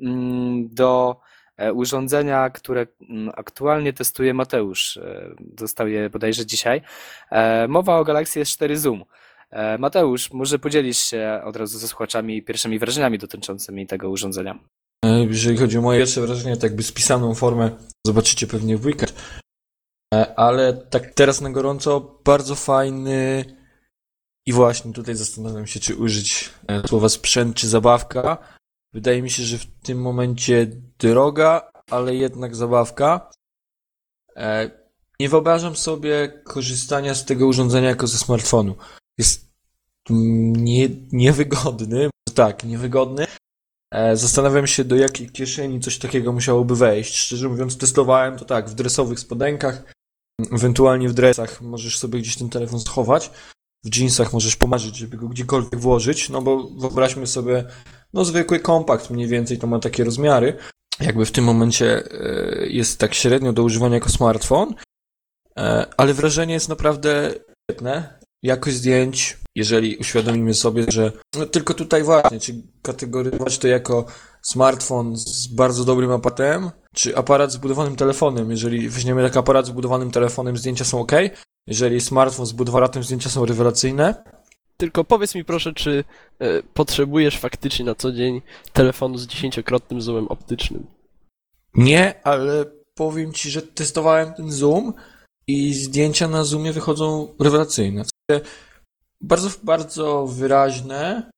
mm, 0.00 0.68
do 0.74 1.20
e, 1.56 1.72
urządzenia, 1.72 2.50
które 2.50 2.86
mm, 3.10 3.30
aktualnie 3.36 3.92
testuje 3.92 4.34
Mateusz. 4.34 4.96
E, 4.96 5.34
Dostał 5.40 5.88
je 5.88 6.10
bodajże 6.10 6.46
dzisiaj. 6.46 6.82
E, 7.30 7.68
Mowa 7.68 7.98
o 7.98 8.04
Galaxy 8.04 8.40
S4 8.40 8.76
Zoom. 8.76 9.04
E, 9.50 9.78
Mateusz, 9.78 10.32
może 10.32 10.58
podzielisz 10.58 10.98
się 10.98 11.40
od 11.44 11.56
razu 11.56 11.78
ze 11.78 11.88
słuchaczami 11.88 12.42
pierwszymi 12.42 12.78
wrażeniami 12.78 13.18
dotyczącymi 13.18 13.86
tego 13.86 14.10
urządzenia. 14.10 14.58
E, 15.04 15.24
Jeżeli 15.24 15.56
chodzi 15.58 15.78
o 15.78 15.82
moje 15.82 16.00
pierwsze 16.00 16.20
wrażenie, 16.20 16.54
tak 16.56 16.62
jakby 16.62 16.82
spisaną 16.82 17.34
formę 17.34 17.70
zobaczycie 18.06 18.46
pewnie 18.46 18.76
w 18.76 18.86
weekend. 18.86 19.14
E, 20.14 20.38
Ale 20.38 20.72
tak 20.72 21.14
teraz 21.14 21.40
na 21.40 21.50
gorąco, 21.50 22.20
bardzo 22.24 22.54
fajny 22.54 23.44
i 24.46 24.52
właśnie 24.52 24.92
tutaj 24.92 25.14
zastanawiam 25.14 25.66
się, 25.66 25.80
czy 25.80 25.96
użyć 25.96 26.50
słowa 26.86 27.08
sprzęt 27.08 27.56
czy 27.56 27.68
zabawka. 27.68 28.38
Wydaje 28.94 29.22
mi 29.22 29.30
się, 29.30 29.42
że 29.42 29.58
w 29.58 29.66
tym 29.66 30.00
momencie 30.00 30.66
droga, 30.98 31.70
ale 31.90 32.14
jednak 32.14 32.56
zabawka. 32.56 33.30
Nie 35.20 35.28
wyobrażam 35.28 35.76
sobie 35.76 36.42
korzystania 36.44 37.14
z 37.14 37.24
tego 37.24 37.46
urządzenia 37.46 37.88
jako 37.88 38.06
ze 38.06 38.18
smartfonu. 38.18 38.76
Jest 39.18 39.48
nie, 40.10 40.88
niewygodny, 41.12 42.10
tak, 42.34 42.64
niewygodny. 42.64 43.26
E, 43.94 44.16
Zastanawiam 44.16 44.66
się, 44.66 44.84
do 44.84 44.96
jakiej 44.96 45.30
kieszeni 45.30 45.80
coś 45.80 45.98
takiego 45.98 46.32
musiałoby 46.32 46.76
wejść. 46.76 47.16
Szczerze 47.16 47.48
mówiąc, 47.48 47.78
testowałem 47.78 48.38
to 48.38 48.44
tak, 48.44 48.68
w 48.68 48.74
dresowych 48.74 49.20
spodenkach, 49.20 49.94
ewentualnie 50.52 51.08
w 51.08 51.14
dresach 51.14 51.60
możesz 51.60 51.98
sobie 51.98 52.18
gdzieś 52.18 52.36
ten 52.36 52.48
telefon 52.48 52.80
schować. 52.80 53.30
W 53.84 53.96
jeansach 53.96 54.32
możesz 54.32 54.56
pomarzyć, 54.56 54.96
żeby 54.96 55.16
go 55.16 55.28
gdziekolwiek 55.28 55.80
włożyć, 55.80 56.28
no 56.28 56.42
bo 56.42 56.68
wyobraźmy 56.68 57.26
sobie, 57.26 57.64
no 58.12 58.24
zwykły 58.24 58.60
kompakt 58.60 59.10
mniej 59.10 59.26
więcej 59.26 59.58
to 59.58 59.66
ma 59.66 59.78
takie 59.78 60.04
rozmiary. 60.04 60.56
Jakby 61.00 61.26
w 61.26 61.32
tym 61.32 61.44
momencie 61.44 62.02
e, 62.12 62.66
jest 62.66 62.98
tak 62.98 63.14
średnio 63.14 63.52
do 63.52 63.62
używania 63.62 63.94
jako 63.94 64.08
smartfon, 64.08 64.74
e, 65.58 65.86
ale 65.96 66.14
wrażenie 66.14 66.54
jest 66.54 66.68
naprawdę 66.68 67.34
świetne. 67.70 68.17
Jakość 68.42 68.76
zdjęć, 68.76 69.38
jeżeli 69.54 69.96
uświadomimy 69.96 70.54
sobie, 70.54 70.84
że 70.88 71.12
no 71.36 71.46
tylko 71.46 71.74
tutaj 71.74 72.02
właśnie, 72.02 72.40
czy 72.40 72.54
kategoryzować 72.82 73.58
to 73.58 73.68
jako 73.68 74.06
smartfon 74.42 75.16
z 75.16 75.46
bardzo 75.46 75.84
dobrym 75.84 76.12
aparatem, 76.12 76.70
czy 76.94 77.16
aparat 77.16 77.52
z 77.52 77.56
budowanym 77.56 77.96
telefonem. 77.96 78.50
Jeżeli 78.50 78.88
weźmiemy 78.88 79.22
taki 79.22 79.38
aparat 79.38 79.66
z 79.66 79.70
budowanym 79.70 80.10
telefonem, 80.10 80.56
zdjęcia 80.56 80.84
są 80.84 81.00
ok. 81.00 81.12
Jeżeli 81.66 82.00
smartfon 82.00 82.46
z 82.46 82.52
budowanym 82.52 82.84
aparatem, 82.84 83.02
zdjęcia 83.02 83.30
są 83.30 83.44
rewelacyjne. 83.44 84.24
Tylko 84.76 85.04
powiedz 85.04 85.34
mi 85.34 85.44
proszę, 85.44 85.72
czy 85.72 86.04
e, 86.38 86.62
potrzebujesz 86.62 87.38
faktycznie 87.38 87.84
na 87.84 87.94
co 87.94 88.12
dzień 88.12 88.42
telefonu 88.72 89.18
z 89.18 89.26
dziesięciokrotnym 89.26 90.00
zoomem 90.00 90.28
optycznym? 90.28 90.86
Nie, 91.74 92.26
ale 92.26 92.64
powiem 92.94 93.32
ci, 93.32 93.50
że 93.50 93.62
testowałem 93.62 94.34
ten 94.34 94.52
zoom 94.52 94.92
i 95.46 95.74
zdjęcia 95.74 96.28
na 96.28 96.44
zoomie 96.44 96.72
wychodzą 96.72 97.34
rewelacyjne. 97.40 98.04
Bardzo, 99.20 99.50
bardzo 99.62 100.26
wyraźne 100.26 101.30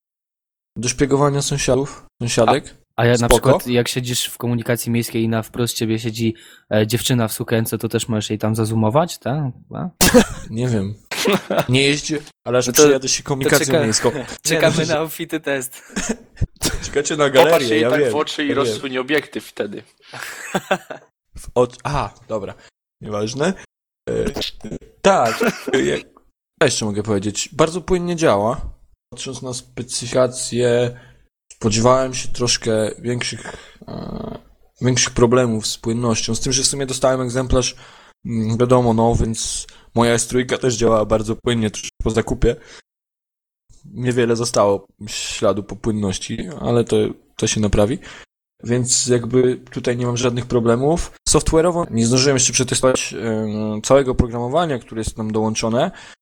do 0.76 0.88
szpiegowania 0.88 1.42
sąsiadów, 1.42 2.06
sąsiadek. 2.22 2.74
A 2.96 3.04
ja 3.04 3.10
na 3.12 3.16
Spoko. 3.16 3.34
przykład 3.34 3.66
jak 3.66 3.88
siedzisz 3.88 4.26
w 4.26 4.38
komunikacji 4.38 4.92
miejskiej 4.92 5.22
i 5.22 5.28
na 5.28 5.42
wprost 5.42 5.76
ciebie 5.76 5.98
siedzi 5.98 6.34
e, 6.74 6.86
dziewczyna 6.86 7.28
w 7.28 7.32
sukience, 7.32 7.78
to 7.78 7.88
też 7.88 8.08
możesz 8.08 8.30
jej 8.30 8.38
tam 8.38 8.54
zazoomować, 8.54 9.18
tak? 9.18 9.42
A? 9.74 9.88
Nie 10.50 10.68
wiem. 10.68 10.94
Nie 11.68 11.82
jeździ, 11.82 12.16
ale 12.46 12.58
aż 12.58 12.66
No 12.66 12.72
to- 12.72 12.82
przyjadę 12.82 13.08
się 13.08 13.22
komunikacją 13.22 13.66
czeka- 13.74 13.82
miejską. 13.84 14.10
Czekamy 14.42 14.76
Nie, 14.78 14.86
no, 14.86 14.94
na 14.94 15.00
obfity 15.06 15.40
test. 15.40 15.82
Czekacie 16.82 17.16
na 17.16 17.24
Popatrz 17.28 17.44
galerię, 17.44 17.68
jej 17.68 17.82
ja 17.82 17.90
tak 17.90 18.00
wiem. 18.00 18.12
w 18.12 18.16
oczy 18.16 18.44
i 18.44 18.48
ja 18.48 18.54
wiem. 18.54 18.64
rozsuń 18.64 18.98
obiektyw 18.98 19.46
wtedy. 19.46 19.82
W 21.38 21.48
oczy... 21.54 21.76
A, 21.84 22.10
dobra. 22.28 22.54
Nieważne. 23.00 23.52
E, 24.08 24.12
tak. 25.02 25.40
e, 25.74 25.80
jak- 25.82 26.19
Co 26.62 26.64
jeszcze 26.64 26.84
mogę 26.84 27.02
powiedzieć? 27.02 27.48
Bardzo 27.52 27.80
płynnie 27.80 28.16
działa. 28.16 28.60
Patrząc 29.10 29.42
na 29.42 29.54
specyfikację, 29.54 30.98
spodziewałem 31.52 32.14
się 32.14 32.28
troszkę 32.28 32.90
większych, 32.98 33.76
e, 33.88 34.38
większych 34.80 35.14
problemów 35.14 35.66
z 35.66 35.78
płynnością. 35.78 36.34
Z 36.34 36.40
tym, 36.40 36.52
że 36.52 36.62
w 36.62 36.66
sumie 36.66 36.86
dostałem 36.86 37.20
egzemplarz, 37.20 37.76
mm, 38.26 38.58
wiadomo, 38.58 38.94
no, 38.94 39.14
więc 39.14 39.66
moja 39.94 40.16
S3 40.16 40.58
też 40.58 40.76
działała 40.76 41.04
bardzo 41.04 41.36
płynnie 41.36 41.70
po 42.02 42.10
zakupie. 42.10 42.56
Niewiele 43.84 44.36
zostało 44.36 44.86
śladu 45.06 45.62
po 45.62 45.76
płynności, 45.76 46.48
ale 46.60 46.84
to, 46.84 46.96
to 47.36 47.46
się 47.46 47.60
naprawi. 47.60 47.98
Więc 48.64 49.06
jakby 49.06 49.56
tutaj 49.56 49.96
nie 49.96 50.06
mam 50.06 50.16
żadnych 50.16 50.46
problemów. 50.46 51.12
Software'owo 51.28 51.90
nie 51.90 52.06
zdążyłem 52.06 52.36
jeszcze 52.36 52.52
przetestować 52.52 53.14
em, 53.14 53.82
całego 53.82 54.12
oprogramowania, 54.12 54.78
które 54.78 55.00
jest 55.00 55.16
tam 55.16 55.32
dołączone, 55.32 55.84
e, 55.86 56.19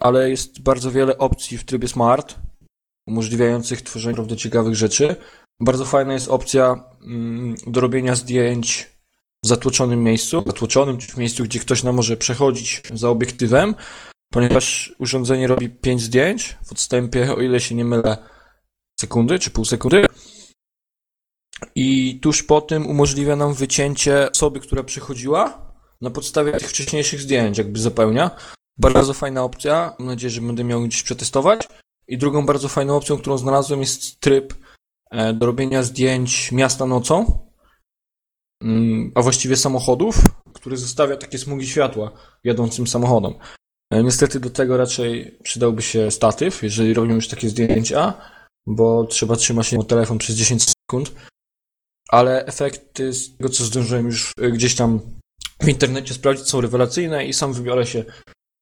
ale 0.00 0.30
jest 0.30 0.62
bardzo 0.62 0.90
wiele 0.90 1.18
opcji 1.18 1.58
w 1.58 1.64
trybie 1.64 1.88
smart, 1.88 2.34
umożliwiających 3.06 3.82
tworzenie 3.82 4.12
naprawdę 4.12 4.36
ciekawych 4.36 4.74
rzeczy. 4.74 5.16
Bardzo 5.60 5.84
fajna 5.84 6.12
jest 6.12 6.28
opcja 6.28 6.84
mm, 7.02 7.54
do 7.66 7.80
robienia 7.80 8.14
zdjęć 8.14 8.90
w 9.44 9.48
zatłoczonym 9.48 10.02
miejscu, 10.02 10.42
zatłoczonym, 10.46 10.98
czy 10.98 11.12
w 11.12 11.16
miejscu, 11.16 11.44
gdzie 11.44 11.58
ktoś 11.58 11.82
nam 11.82 11.94
może 11.94 12.16
przechodzić 12.16 12.82
za 12.94 13.10
obiektywem, 13.10 13.74
ponieważ 14.32 14.94
urządzenie 14.98 15.46
robi 15.46 15.70
5 15.70 16.02
zdjęć 16.02 16.56
w 16.64 16.72
odstępie, 16.72 17.34
o 17.34 17.40
ile 17.40 17.60
się 17.60 17.74
nie 17.74 17.84
mylę, 17.84 18.16
sekundy 19.00 19.38
czy 19.38 19.50
pół 19.50 19.64
sekundy. 19.64 20.06
I 21.74 22.18
tuż 22.22 22.42
po 22.42 22.60
tym 22.60 22.86
umożliwia 22.86 23.36
nam 23.36 23.54
wycięcie 23.54 24.30
osoby, 24.30 24.60
która 24.60 24.82
przychodziła 24.82 25.72
na 26.00 26.10
podstawie 26.10 26.52
tych 26.52 26.68
wcześniejszych 26.68 27.20
zdjęć, 27.20 27.58
jakby 27.58 27.80
zapełnia. 27.80 28.30
Bardzo 28.78 29.14
fajna 29.14 29.42
opcja. 29.42 29.94
Mam 29.98 30.08
nadzieję, 30.08 30.30
że 30.30 30.40
będę 30.40 30.64
miał 30.64 30.82
gdzieś 30.82 31.02
przetestować. 31.02 31.68
I 32.08 32.18
drugą 32.18 32.46
bardzo 32.46 32.68
fajną 32.68 32.96
opcją, 32.96 33.18
którą 33.18 33.38
znalazłem, 33.38 33.80
jest 33.80 34.20
tryb 34.20 34.54
e, 35.10 35.32
do 35.32 35.46
robienia 35.46 35.82
zdjęć 35.82 36.52
miasta 36.52 36.86
nocą, 36.86 37.44
Mm, 38.62 39.12
a 39.14 39.22
właściwie 39.22 39.56
samochodów, 39.56 40.22
który 40.54 40.76
zostawia 40.76 41.16
takie 41.16 41.38
smugi 41.38 41.66
światła 41.66 42.10
jadącym 42.44 42.86
samochodom. 42.86 43.34
E, 43.90 44.02
Niestety 44.02 44.40
do 44.40 44.50
tego 44.50 44.76
raczej 44.76 45.38
przydałby 45.42 45.82
się 45.82 46.10
statyw, 46.10 46.62
jeżeli 46.62 46.94
robimy 46.94 47.14
już 47.14 47.28
takie 47.28 47.48
zdjęcia, 47.48 48.14
bo 48.66 49.04
trzeba 49.04 49.36
trzymać 49.36 49.66
się 49.66 49.84
telefon 49.84 50.18
przez 50.18 50.36
10 50.36 50.64
sekund 50.64 51.12
ale 52.08 52.46
efekty 52.46 53.12
z 53.12 53.36
tego, 53.36 53.50
co 53.50 53.64
zdążyłem 53.64 54.06
już 54.06 54.32
y, 54.40 54.50
gdzieś 54.50 54.74
tam 54.74 55.00
w 55.62 55.68
internecie 55.68 56.14
sprawdzić, 56.14 56.48
są 56.48 56.60
rewelacyjne 56.60 57.26
i 57.26 57.32
sam 57.32 57.52
wybiorę 57.52 57.86
się 57.86 58.04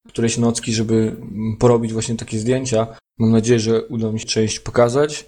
któreś 0.08 0.38
nocki, 0.38 0.72
żeby 0.72 0.94
mm, 0.94 1.56
porobić 1.58 1.92
właśnie 1.92 2.16
takie 2.16 2.38
zdjęcia. 2.38 2.86
Mam 3.18 3.30
nadzieję, 3.32 3.60
że 3.60 3.82
uda 3.86 4.12
mi 4.12 4.20
się 4.20 4.26
część 4.26 4.60
pokazać 4.60 5.26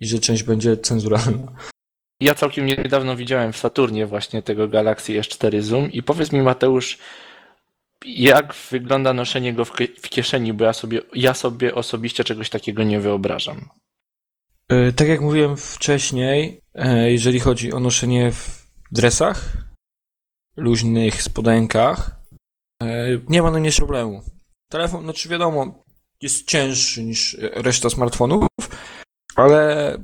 i 0.00 0.06
że 0.06 0.18
część 0.18 0.42
będzie 0.42 0.76
cenzuralna. 0.76 1.52
Ja 2.20 2.34
całkiem 2.34 2.66
niedawno 2.66 3.16
widziałem 3.16 3.52
w 3.52 3.56
Saturnie 3.58 4.06
właśnie 4.06 4.42
tego 4.42 4.68
Galaxy 4.68 5.12
S4 5.12 5.60
Zoom 5.62 5.92
i 5.92 6.02
powiedz 6.02 6.32
mi 6.32 6.42
Mateusz, 6.42 6.98
jak 8.06 8.54
wygląda 8.70 9.12
noszenie 9.14 9.52
go 9.54 9.64
w, 9.64 9.72
kie- 9.72 10.00
w 10.00 10.08
kieszeni, 10.08 10.52
bo 10.52 10.64
ja 10.64 10.72
sobie, 10.72 11.00
ja 11.14 11.34
sobie 11.34 11.74
osobiście 11.74 12.24
czegoś 12.24 12.50
takiego 12.50 12.82
nie 12.82 13.00
wyobrażam. 13.00 13.68
Y, 14.72 14.92
Tak 14.96 15.08
jak 15.08 15.20
mówiłem 15.20 15.56
wcześniej, 15.56 16.60
e, 16.74 17.12
jeżeli 17.12 17.40
chodzi 17.40 17.72
o 17.72 17.80
noszenie 17.80 18.32
w 18.32 18.66
dresach, 18.92 19.56
luźnych 20.56 21.22
spodenkach, 21.22 22.10
e, 22.10 22.23
nie 23.28 23.42
ma 23.42 23.50
na 23.50 23.58
mnie 23.58 23.72
problemu. 23.72 24.22
Telefon, 24.70 25.02
znaczy 25.04 25.28
wiadomo, 25.28 25.84
jest 26.22 26.46
cięższy 26.46 27.04
niż 27.04 27.34
e, 27.34 27.38
reszta 27.62 27.90
smartfonów, 27.90 28.46
ale 29.36 29.98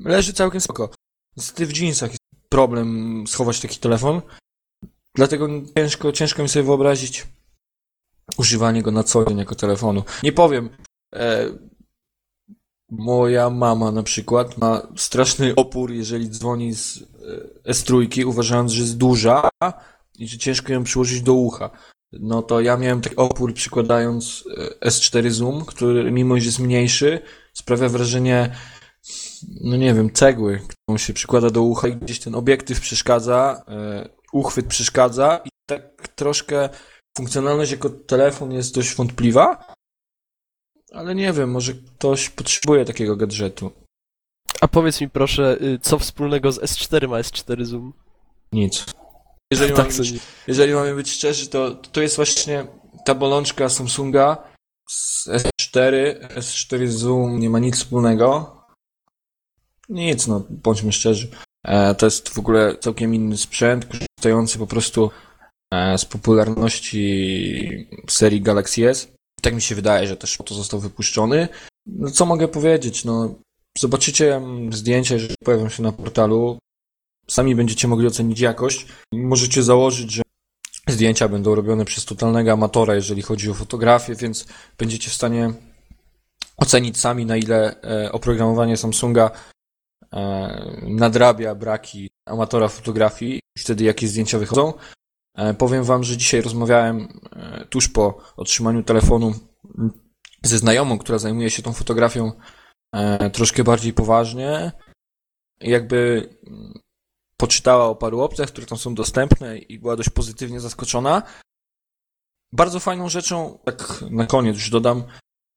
leży 0.00 0.32
całkiem 0.32 0.60
spoko. 0.60 0.90
Niestety 1.36 1.66
w 1.66 1.76
jeansach 1.76 2.10
jest 2.10 2.22
problem 2.48 3.24
schować 3.26 3.60
taki 3.60 3.78
telefon, 3.78 4.22
dlatego 5.14 5.48
ciężko, 5.76 6.12
ciężko 6.12 6.42
mi 6.42 6.48
sobie 6.48 6.62
wyobrazić 6.62 7.26
używanie 8.36 8.82
go 8.82 8.90
na 8.90 9.04
co 9.04 9.24
dzień 9.24 9.38
jako 9.38 9.54
telefonu. 9.54 10.02
Nie 10.22 10.32
powiem, 10.32 10.70
e, 11.14 11.48
Moja 12.92 13.50
mama 13.50 13.92
na 13.92 14.02
przykład 14.02 14.58
ma 14.58 14.82
straszny 14.96 15.54
opór, 15.54 15.92
jeżeli 15.92 16.28
dzwoni 16.30 16.74
z 16.74 17.04
e, 17.66 17.72
S3, 17.72 18.26
uważając, 18.26 18.72
że 18.72 18.80
jest 18.80 18.96
duża 18.96 19.48
i 20.18 20.28
że 20.28 20.38
ciężko 20.38 20.72
ją 20.72 20.84
przyłożyć 20.84 21.22
do 21.22 21.34
ucha. 21.34 21.70
No 22.12 22.42
to 22.42 22.60
ja 22.60 22.76
miałem 22.76 23.00
taki 23.00 23.16
opór 23.16 23.54
przykładając 23.54 24.44
e, 24.82 24.88
S4 24.88 25.30
Zoom, 25.30 25.64
który 25.64 26.12
mimo, 26.12 26.38
że 26.38 26.44
jest 26.44 26.58
mniejszy, 26.58 27.20
sprawia 27.52 27.88
wrażenie, 27.88 28.56
no 29.60 29.76
nie 29.76 29.94
wiem, 29.94 30.12
cegły, 30.12 30.60
którą 30.68 30.98
się 30.98 31.12
przykłada 31.12 31.50
do 31.50 31.62
ucha 31.62 31.88
i 31.88 31.96
gdzieś 31.96 32.20
ten 32.20 32.34
obiektyw 32.34 32.80
przeszkadza, 32.80 33.64
e, 33.68 34.08
uchwyt 34.32 34.66
przeszkadza 34.66 35.40
i 35.44 35.48
tak 35.66 36.08
troszkę 36.08 36.68
funkcjonalność 37.16 37.72
jako 37.72 37.90
telefon 37.90 38.52
jest 38.52 38.74
dość 38.74 38.94
wątpliwa, 38.94 39.74
ale 40.92 41.14
nie 41.14 41.32
wiem, 41.32 41.50
może 41.50 41.74
ktoś 41.74 42.30
potrzebuje 42.30 42.84
takiego 42.84 43.16
gadżetu. 43.16 43.72
A 44.60 44.68
powiedz 44.68 45.00
mi 45.00 45.10
proszę, 45.10 45.56
y, 45.62 45.78
co 45.78 45.98
wspólnego 45.98 46.52
z 46.52 46.58
S4 46.58 47.08
ma 47.08 47.16
S4 47.16 47.64
Zoom? 47.64 47.92
Nic. 48.52 48.86
Jeżeli 49.52 49.72
mamy 49.72 49.88
Tak 49.88 49.98
być 49.98 50.12
Jeżeli 50.46 50.74
mamy 50.74 50.94
być 50.94 51.10
szczerzy, 51.10 51.48
to 51.48 51.74
to 51.74 52.02
jest 52.02 52.16
właśnie 52.16 52.66
ta 53.04 53.14
bolączka 53.14 53.68
Samsunga 53.68 54.36
z 54.90 55.28
S4. 55.28 55.92
S4 56.36 56.86
Zoom 56.86 57.38
nie 57.38 57.50
ma 57.50 57.58
nic 57.58 57.76
wspólnego. 57.76 58.56
Nic, 59.88 60.26
no, 60.26 60.46
bądźmy 60.50 60.92
szczerzy. 60.92 61.30
E, 61.66 61.94
to 61.94 62.06
jest 62.06 62.28
w 62.28 62.38
ogóle 62.38 62.76
całkiem 62.80 63.14
inny 63.14 63.36
sprzęt, 63.36 63.86
korzystający 63.86 64.58
po 64.58 64.66
prostu 64.66 65.10
e, 65.74 65.98
z 65.98 66.04
popularności 66.04 67.88
serii 68.10 68.40
Galaxy 68.40 68.88
S. 68.88 69.08
Tak 69.42 69.54
mi 69.54 69.62
się 69.62 69.74
wydaje, 69.74 70.06
że 70.06 70.16
też 70.16 70.38
to 70.44 70.54
został 70.54 70.80
wypuszczony. 70.80 71.48
No 71.86 72.10
co 72.10 72.26
mogę 72.26 72.48
powiedzieć, 72.48 73.04
no, 73.04 73.34
zobaczycie 73.78 74.42
zdjęcia, 74.70 75.14
jeżeli 75.14 75.34
pojawią 75.44 75.68
się 75.68 75.82
na 75.82 75.92
portalu. 75.92 76.58
Sami 77.30 77.54
będziecie 77.54 77.88
mogli 77.88 78.06
ocenić 78.06 78.40
jakość. 78.40 78.86
Możecie 79.12 79.62
założyć, 79.62 80.12
że 80.12 80.22
zdjęcia 80.88 81.28
będą 81.28 81.54
robione 81.54 81.84
przez 81.84 82.04
totalnego 82.04 82.52
amatora, 82.52 82.94
jeżeli 82.94 83.22
chodzi 83.22 83.50
o 83.50 83.54
fotografię, 83.54 84.14
więc 84.14 84.46
będziecie 84.78 85.10
w 85.10 85.14
stanie 85.14 85.52
ocenić 86.56 86.98
sami, 86.98 87.26
na 87.26 87.36
ile 87.36 87.82
e, 87.82 88.12
oprogramowanie 88.12 88.76
Samsunga 88.76 89.30
e, 90.12 90.80
nadrabia 90.82 91.54
braki 91.54 92.10
amatora 92.26 92.68
fotografii 92.68 93.40
wtedy 93.58 93.84
jakie 93.84 94.08
zdjęcia 94.08 94.38
wychodzą. 94.38 94.72
E, 95.34 95.54
powiem 95.54 95.84
wam, 95.84 96.04
że 96.04 96.16
dzisiaj 96.16 96.42
rozmawiałem 96.42 97.20
tuż 97.70 97.88
po 97.88 98.22
otrzymaniu 98.36 98.82
telefonu 98.82 99.34
ze 100.42 100.58
znajomą, 100.58 100.98
która 100.98 101.18
zajmuje 101.18 101.50
się 101.50 101.62
tą 101.62 101.72
fotografią 101.72 102.32
troszkę 103.32 103.64
bardziej 103.64 103.92
poważnie. 103.92 104.72
Jakby 105.60 106.28
poczytała 107.42 107.84
o 107.84 107.94
paru 107.94 108.20
opcjach, 108.20 108.48
które 108.48 108.66
tam 108.66 108.78
są 108.78 108.94
dostępne 108.94 109.58
i 109.58 109.78
była 109.78 109.96
dość 109.96 110.08
pozytywnie 110.10 110.60
zaskoczona. 110.60 111.22
Bardzo 112.52 112.80
fajną 112.80 113.08
rzeczą, 113.08 113.58
tak 113.64 114.04
na 114.10 114.26
koniec 114.26 114.56
już 114.56 114.70
dodam, 114.70 115.04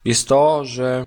jest 0.05 0.27
to, 0.27 0.65
że 0.65 1.05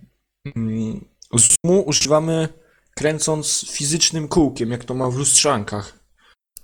mm, 0.56 1.04
zoomu 1.34 1.80
używamy 1.80 2.48
kręcąc 2.94 3.70
fizycznym 3.70 4.28
kółkiem, 4.28 4.70
jak 4.70 4.84
to 4.84 4.94
ma 4.94 5.10
w 5.10 5.16
lustrzankach, 5.16 5.98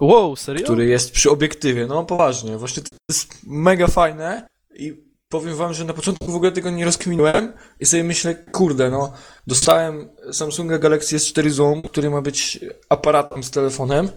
Wow, 0.00 0.37
serio? 0.37 0.64
który 0.64 0.87
jest 0.87 1.12
przy 1.12 1.31
obiektywie. 1.31 1.87
No 1.87 2.05
poważnie, 2.05 2.59
właśnie 2.59 2.83
to 2.83 2.96
jest 3.11 3.38
mega 3.46 3.87
fajne 3.87 4.46
i 4.74 5.03
powiem 5.40 5.56
wam, 5.56 5.74
że 5.74 5.84
na 5.84 5.92
początku 5.92 6.32
w 6.32 6.34
ogóle 6.34 6.52
tego 6.52 6.70
nie 6.70 6.84
rozkminiłem 6.84 7.52
i 7.80 7.86
sobie 7.86 8.04
myślę, 8.04 8.34
kurde, 8.34 8.90
no 8.90 9.12
dostałem 9.46 10.08
Samsunga 10.32 10.78
Galaxy 10.78 11.16
S4 11.16 11.50
Zoom, 11.50 11.82
który 11.82 12.10
ma 12.10 12.22
być 12.22 12.60
aparatem 12.88 13.42
z 13.42 13.50
telefonem 13.50 14.08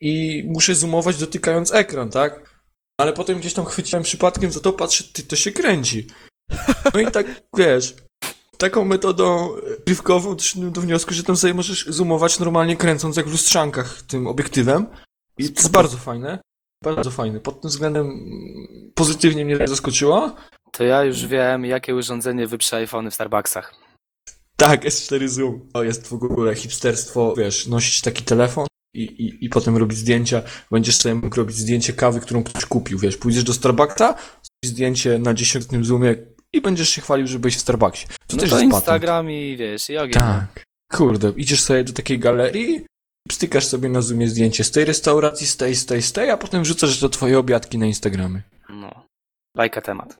i 0.00 0.44
muszę 0.46 0.74
zoomować 0.74 1.16
dotykając 1.16 1.74
ekran, 1.74 2.10
tak? 2.10 2.60
Ale 3.00 3.12
potem 3.12 3.38
gdzieś 3.38 3.54
tam 3.54 3.64
chwyciłem 3.64 4.02
przypadkiem 4.02 4.52
za 4.52 4.60
to, 4.60 4.72
patrzę, 4.72 5.04
ty, 5.12 5.22
to 5.22 5.36
się 5.36 5.52
kręci. 5.52 6.06
No 6.94 7.00
i 7.00 7.10
tak, 7.10 7.26
wiesz, 7.56 7.94
taką 8.58 8.84
metodą 8.84 9.48
rywkową 9.88 10.36
doszedłem 10.36 10.72
do 10.72 10.80
wniosku, 10.80 11.14
że 11.14 11.22
tam 11.22 11.36
sobie 11.36 11.54
możesz 11.54 11.86
zoomować 11.86 12.38
normalnie 12.38 12.76
kręcąc 12.76 13.16
jak 13.16 13.26
w 13.26 13.32
lustrzankach 13.32 14.02
tym 14.02 14.26
obiektywem 14.26 14.86
i 15.38 15.48
to 15.48 15.60
jest 15.60 15.70
bardzo 15.70 15.96
fajne. 15.96 16.38
Bardzo 16.82 17.10
fajne. 17.10 17.40
Pod 17.40 17.60
tym 17.60 17.70
względem 17.70 18.06
pozytywnie 18.94 19.44
mnie 19.44 19.68
zaskoczyło. 19.68 20.36
To 20.72 20.84
ja 20.84 21.04
już 21.04 21.26
wiem, 21.26 21.64
jakie 21.64 21.94
urządzenie 21.94 22.46
wyprze 22.46 22.76
iPhony 22.76 23.10
w 23.10 23.14
Starbucksach. 23.14 23.74
Tak, 24.56 24.84
S4 24.84 25.28
Zoom. 25.28 25.68
To 25.72 25.84
jest 25.84 26.06
w 26.08 26.12
ogóle 26.12 26.54
hipsterstwo, 26.54 27.34
wiesz, 27.36 27.66
nosić 27.66 28.00
taki 28.00 28.24
telefon 28.24 28.66
i, 28.94 29.02
i, 29.02 29.44
i 29.44 29.48
potem 29.48 29.76
robić 29.76 29.98
zdjęcia. 29.98 30.42
Będziesz 30.70 30.96
sobie 30.96 31.14
mógł 31.14 31.36
robić 31.36 31.56
zdjęcie 31.56 31.92
kawy, 31.92 32.20
którą 32.20 32.44
ktoś 32.44 32.66
kupił, 32.66 32.98
wiesz. 32.98 33.16
Pójdziesz 33.16 33.44
do 33.44 33.52
Starbucksa, 33.52 34.14
zdjęcie 34.64 35.18
na 35.18 35.34
dziesiętnym 35.34 35.84
zoomie 35.84 36.16
i 36.52 36.60
będziesz 36.60 36.88
się 36.88 37.00
chwalił, 37.00 37.26
że 37.26 37.38
byłeś 37.38 37.56
w 37.56 37.60
Starbucksie. 37.60 38.06
To 38.06 38.36
No 38.36 38.38
też 38.38 38.50
to 38.50 38.56
jest 38.56 38.70
patent. 38.70 38.74
Instagram 38.74 39.30
i 39.30 39.56
wiesz, 39.56 39.90
i 39.90 39.98
ogień. 39.98 40.12
Tak. 40.12 40.64
Kurde, 40.92 41.32
idziesz 41.36 41.60
sobie 41.60 41.84
do 41.84 41.92
takiej 41.92 42.18
galerii, 42.18 42.84
stykasz 43.30 43.66
sobie 43.66 43.88
na 43.88 44.00
zoomie 44.00 44.28
zdjęcie 44.28 44.64
z 44.64 44.70
tej 44.70 44.84
restauracji, 44.84 45.46
z 45.46 45.56
tej, 45.56 45.74
z 45.74 45.86
tej, 45.86 46.02
z 46.02 46.12
tej, 46.12 46.30
a 46.30 46.36
potem 46.36 46.62
wrzucasz 46.62 47.00
to 47.00 47.08
twoje 47.08 47.38
obiadki 47.38 47.78
na 47.78 47.86
Instagramy. 47.86 48.42
No. 48.68 49.06
Bajka 49.56 49.80
temat. 49.80 50.16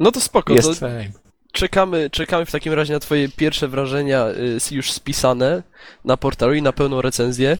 No 0.00 0.12
to 0.12 0.20
spoko, 0.20 0.54
Jest 0.54 0.68
to 0.68 0.74
fame. 0.74 1.10
czekamy, 1.52 2.10
czekamy 2.10 2.46
w 2.46 2.50
takim 2.52 2.72
razie 2.72 2.92
na 2.92 3.00
twoje 3.00 3.28
pierwsze 3.28 3.68
wrażenia 3.68 4.26
y, 4.70 4.74
już 4.74 4.92
spisane 4.92 5.62
na 6.04 6.16
portalu 6.16 6.54
i 6.54 6.62
na 6.62 6.72
pełną 6.72 7.02
recenzję. 7.02 7.56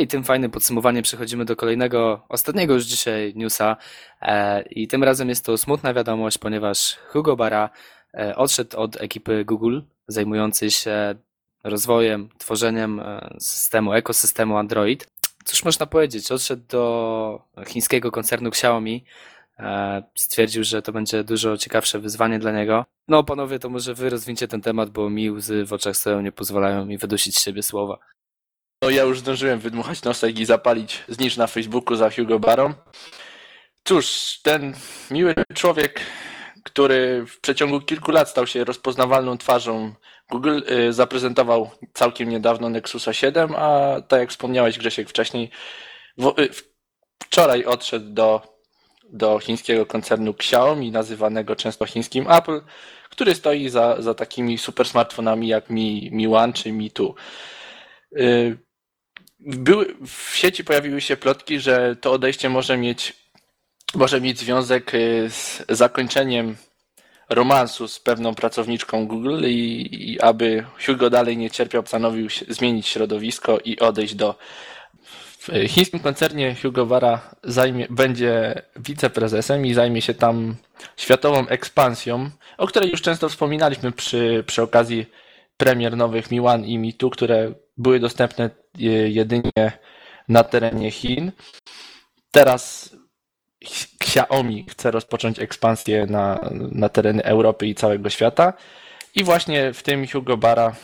I 0.00 0.06
tym 0.06 0.24
fajnym 0.24 0.50
podsumowaniem 0.50 1.02
przechodzimy 1.02 1.44
do 1.44 1.56
kolejnego, 1.56 2.26
ostatniego 2.28 2.74
już 2.74 2.84
dzisiaj 2.84 3.32
newsa. 3.36 3.76
E, 4.22 4.62
I 4.62 4.88
tym 4.88 5.04
razem 5.04 5.28
jest 5.28 5.44
to 5.44 5.58
smutna 5.58 5.94
wiadomość, 5.94 6.38
ponieważ 6.38 6.96
Hugo 7.08 7.36
Bara 7.36 7.70
e, 8.14 8.36
odszedł 8.36 8.76
od 8.76 9.00
ekipy 9.02 9.44
Google, 9.44 9.80
zajmującej 10.08 10.70
się 10.70 11.14
rozwojem, 11.64 12.28
tworzeniem 12.38 13.00
e, 13.00 13.36
systemu, 13.40 13.92
ekosystemu 13.92 14.56
Android. 14.56 15.06
Cóż 15.44 15.64
można 15.64 15.86
powiedzieć? 15.86 16.32
Odszedł 16.32 16.62
do 16.68 17.42
chińskiego 17.66 18.10
koncernu 18.10 18.48
Xiaomi. 18.48 19.04
E, 19.58 20.02
Stwierdził, 20.14 20.64
że 20.64 20.82
to 20.82 20.92
będzie 20.92 21.24
dużo 21.24 21.56
ciekawsze 21.56 21.98
wyzwanie 21.98 22.38
dla 22.38 22.52
niego. 22.52 22.84
No, 23.08 23.24
panowie, 23.24 23.58
to 23.58 23.68
może 23.68 23.94
wy 23.94 24.10
rozwincie 24.10 24.48
ten 24.48 24.60
temat, 24.60 24.90
bo 24.90 25.10
mi 25.10 25.30
łzy 25.30 25.64
w 25.64 25.72
oczach 25.72 25.96
stoją, 25.96 26.20
nie 26.20 26.32
pozwalają 26.32 26.86
mi 26.86 26.98
wydusić 26.98 27.38
z 27.38 27.44
siebie 27.44 27.62
słowa. 27.62 27.98
No 28.82 28.90
ja 28.90 29.02
już 29.02 29.20
zdążyłem 29.20 29.58
wydmuchać 29.58 30.02
nosek 30.02 30.38
i 30.38 30.44
zapalić 30.44 31.04
znicz 31.08 31.36
na 31.36 31.46
Facebooku 31.46 31.96
za 31.96 32.10
Hugo 32.10 32.38
Barą. 32.38 32.74
Cóż, 33.84 34.38
ten 34.42 34.74
miły 35.10 35.34
człowiek, 35.54 36.00
który 36.64 37.26
w 37.26 37.40
przeciągu 37.40 37.80
kilku 37.80 38.12
lat 38.12 38.30
stał 38.30 38.46
się 38.46 38.64
rozpoznawalną 38.64 39.38
twarzą 39.38 39.94
Google, 40.30 40.60
y, 40.88 40.92
zaprezentował 40.92 41.70
całkiem 41.92 42.28
niedawno 42.28 42.68
Nexusa 42.68 43.12
7, 43.12 43.54
a 43.56 44.00
tak 44.08 44.20
jak 44.20 44.30
wspomniałeś 44.30 44.78
Grzesiek 44.78 45.08
wcześniej, 45.08 45.50
y, 46.38 46.48
wczoraj 47.24 47.64
odszedł 47.64 48.10
do, 48.10 48.42
do 49.10 49.38
chińskiego 49.38 49.86
koncernu 49.86 50.30
Xiaomi, 50.30 50.90
nazywanego 50.90 51.56
często 51.56 51.86
chińskim 51.86 52.30
Apple, 52.30 52.60
który 53.10 53.34
stoi 53.34 53.68
za, 53.68 54.02
za 54.02 54.14
takimi 54.14 54.58
super 54.58 54.88
smartfonami 54.88 55.48
jak 55.48 55.70
Mi, 55.70 56.08
Mi 56.12 56.26
One 56.26 56.52
czy 56.52 56.72
Mi 56.72 56.90
2. 56.90 57.08
Y, 58.20 58.58
były, 59.40 59.96
w 60.06 60.36
sieci 60.36 60.64
pojawiły 60.64 61.00
się 61.00 61.16
plotki, 61.16 61.60
że 61.60 61.96
to 61.96 62.12
odejście 62.12 62.48
może 62.48 62.76
mieć, 62.76 63.23
może 63.96 64.20
mieć 64.20 64.38
związek 64.38 64.94
y, 64.94 65.30
z 65.30 65.64
zakończeniem 65.68 66.56
romansu 67.28 67.88
z 67.88 68.00
pewną 68.00 68.34
pracowniczką 68.34 69.06
Google 69.06 69.44
i, 69.44 69.88
i 70.12 70.20
aby 70.20 70.64
Hugo 70.86 71.10
dalej 71.10 71.36
nie 71.36 71.50
cierpiał, 71.50 71.82
postanowił 71.82 72.28
zmienić 72.48 72.86
środowisko 72.86 73.58
i 73.64 73.78
odejść 73.78 74.14
do. 74.14 74.34
W 75.38 75.68
chińskim 75.68 76.00
koncernie 76.00 76.56
Hugo 76.62 76.86
Wara 76.86 77.30
zajmie, 77.42 77.86
będzie 77.90 78.62
wiceprezesem 78.76 79.66
i 79.66 79.74
zajmie 79.74 80.02
się 80.02 80.14
tam 80.14 80.56
światową 80.96 81.48
ekspansją, 81.48 82.30
o 82.58 82.66
której 82.66 82.90
już 82.90 83.02
często 83.02 83.28
wspominaliśmy 83.28 83.92
przy, 83.92 84.44
przy 84.46 84.62
okazji 84.62 85.06
premier 85.56 85.96
nowych 85.96 86.30
Mi 86.30 86.40
One 86.40 86.66
i 86.66 86.78
Mi 86.78 86.94
Two, 86.94 87.10
które 87.10 87.52
były 87.76 88.00
dostępne 88.00 88.44
e, 88.44 88.50
jedynie 89.08 89.72
na 90.28 90.44
terenie 90.44 90.90
Chin. 90.90 91.32
Teraz 92.30 92.94
Xiaomi 94.00 94.66
chce 94.70 94.90
rozpocząć 94.90 95.38
ekspansję 95.38 96.06
na, 96.06 96.50
na 96.72 96.88
tereny 96.88 97.24
Europy 97.24 97.66
i 97.66 97.74
całego 97.74 98.10
świata. 98.10 98.52
I 99.14 99.24
właśnie 99.24 99.72
w 99.72 99.82
tym 99.82 100.06
Hugo 100.06 100.36
Bara, 100.36 100.74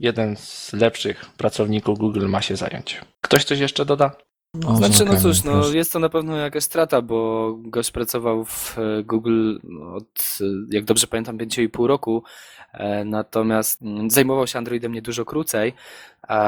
jeden 0.00 0.36
z 0.36 0.72
lepszych 0.72 1.24
pracowników 1.36 1.98
Google, 1.98 2.26
ma 2.26 2.42
się 2.42 2.56
zająć. 2.56 3.00
Ktoś 3.20 3.44
coś 3.44 3.58
jeszcze 3.58 3.84
doda? 3.84 4.16
O, 4.66 4.76
Znaczy, 4.76 4.92
no 4.92 4.98
zamykamy, 4.98 5.20
cóż, 5.20 5.44
no 5.44 5.68
jest 5.68 5.92
to 5.92 5.98
na 5.98 6.08
pewno 6.08 6.36
jakaś 6.36 6.64
strata, 6.64 7.02
bo 7.02 7.52
gość 7.58 7.90
pracował 7.90 8.44
w 8.44 8.78
e, 8.78 9.02
Google 9.02 9.56
od, 9.94 10.38
e, 10.40 10.44
jak 10.70 10.84
dobrze 10.84 11.06
pamiętam, 11.06 11.38
5,5 11.38 11.86
roku, 11.86 12.22
e, 12.72 13.04
natomiast 13.04 13.82
mm, 13.82 14.10
zajmował 14.10 14.46
się 14.46 14.58
Androidem 14.58 14.92
nie 14.92 15.02
dużo 15.02 15.24
krócej. 15.24 15.72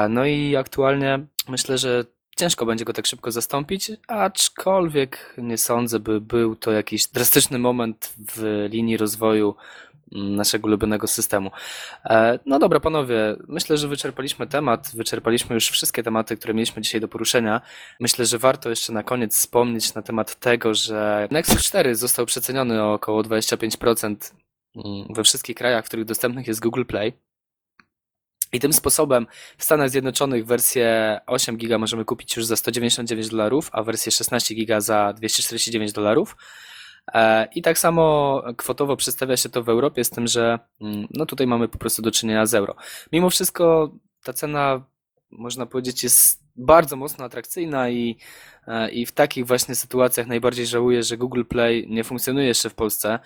No 0.09 0.25
i 0.25 0.55
aktualnie 0.55 1.25
myślę, 1.49 1.77
że 1.77 2.05
ciężko 2.35 2.65
będzie 2.65 2.85
go 2.85 2.93
tak 2.93 3.05
szybko 3.05 3.31
zastąpić, 3.31 3.91
aczkolwiek 4.07 5.35
nie 5.37 5.57
sądzę, 5.57 5.99
by 5.99 6.21
był 6.21 6.55
to 6.55 6.71
jakiś 6.71 7.07
drastyczny 7.07 7.59
moment 7.59 8.13
w 8.35 8.67
linii 8.69 8.97
rozwoju 8.97 9.55
mm, 10.15 10.35
naszego 10.35 10.67
ulubionego 10.67 11.07
systemu. 11.07 11.51
E, 12.05 12.39
No 12.45 12.59
dobra, 12.59 12.79
panowie, 12.79 13.35
myślę, 13.47 13.77
że 13.77 13.87
wyczerpaliśmy 13.87 14.47
temat, 14.47 14.91
wyczerpaliśmy 14.93 15.53
już 15.53 15.69
wszystkie 15.69 16.03
tematy, 16.03 16.37
które 16.37 16.53
mieliśmy 16.53 16.81
dzisiaj 16.81 17.01
do 17.01 17.07
poruszenia. 17.07 17.61
Myślę, 17.99 18.25
że 18.25 18.37
warto 18.37 18.69
jeszcze 18.69 18.93
na 18.93 19.03
koniec 19.03 19.37
wspomnieć 19.37 19.93
na 19.93 20.01
temat 20.01 20.39
tego, 20.39 20.73
że 20.73 21.27
Nexus 21.31 21.63
4 21.63 21.95
został 21.95 22.25
przeceniony 22.25 22.83
o 22.83 22.93
około 22.93 23.21
25% 23.21 24.15
mm, 24.75 25.07
we 25.09 25.23
wszystkich 25.23 25.55
krajach, 25.55 25.85
w 25.85 25.87
których 25.87 26.05
dostępnych 26.05 26.47
jest 26.47 26.59
Google 26.59 26.83
Play. 26.85 27.13
I 28.55 28.59
tym 28.59 28.73
sposobem 28.73 29.27
w 29.57 29.63
Stanach 29.63 29.89
Zjednoczonych 29.89 30.45
wersję 30.45 31.19
8 31.25 31.57
giga 31.57 31.77
możemy 31.77 32.05
kupić 32.05 32.35
już 32.35 32.45
za 32.45 32.55
199 32.55 33.29
dolarów, 33.29 33.69
a 33.71 33.83
wersję 33.83 34.11
16 34.11 34.55
giga 34.55 34.81
za 34.81 35.13
249 35.13 35.91
dolarów. 35.93 36.35
E, 37.13 37.47
I 37.55 37.61
tak 37.61 37.79
samo 37.79 38.43
kwotowo 38.57 38.95
przedstawia 38.97 39.37
się 39.37 39.49
to 39.49 39.63
w 39.63 39.69
Europie, 39.69 40.03
z 40.03 40.09
tym, 40.09 40.27
że 40.27 40.59
mm, 40.81 41.07
no 41.11 41.25
tutaj 41.25 41.47
mamy 41.47 41.67
po 41.67 41.77
prostu 41.77 42.01
do 42.01 42.11
czynienia 42.11 42.45
z 42.45 42.53
euro. 42.53 42.75
Mimo 43.11 43.29
wszystko 43.29 43.91
ta 44.23 44.33
cena, 44.33 44.83
można 45.31 45.65
powiedzieć, 45.65 46.03
jest 46.03 46.45
bardzo 46.55 46.95
mocno 46.95 47.25
atrakcyjna 47.25 47.89
i, 47.89 48.17
e, 48.67 48.91
i 48.91 49.05
w 49.05 49.11
takich 49.11 49.47
właśnie 49.47 49.75
sytuacjach 49.75 50.27
najbardziej 50.27 50.65
żałuję, 50.65 51.03
że 51.03 51.17
Google 51.17 51.43
Play 51.43 51.87
nie 51.89 52.03
funkcjonuje 52.03 52.47
jeszcze 52.47 52.69
w 52.69 52.75
Polsce. 52.75 53.19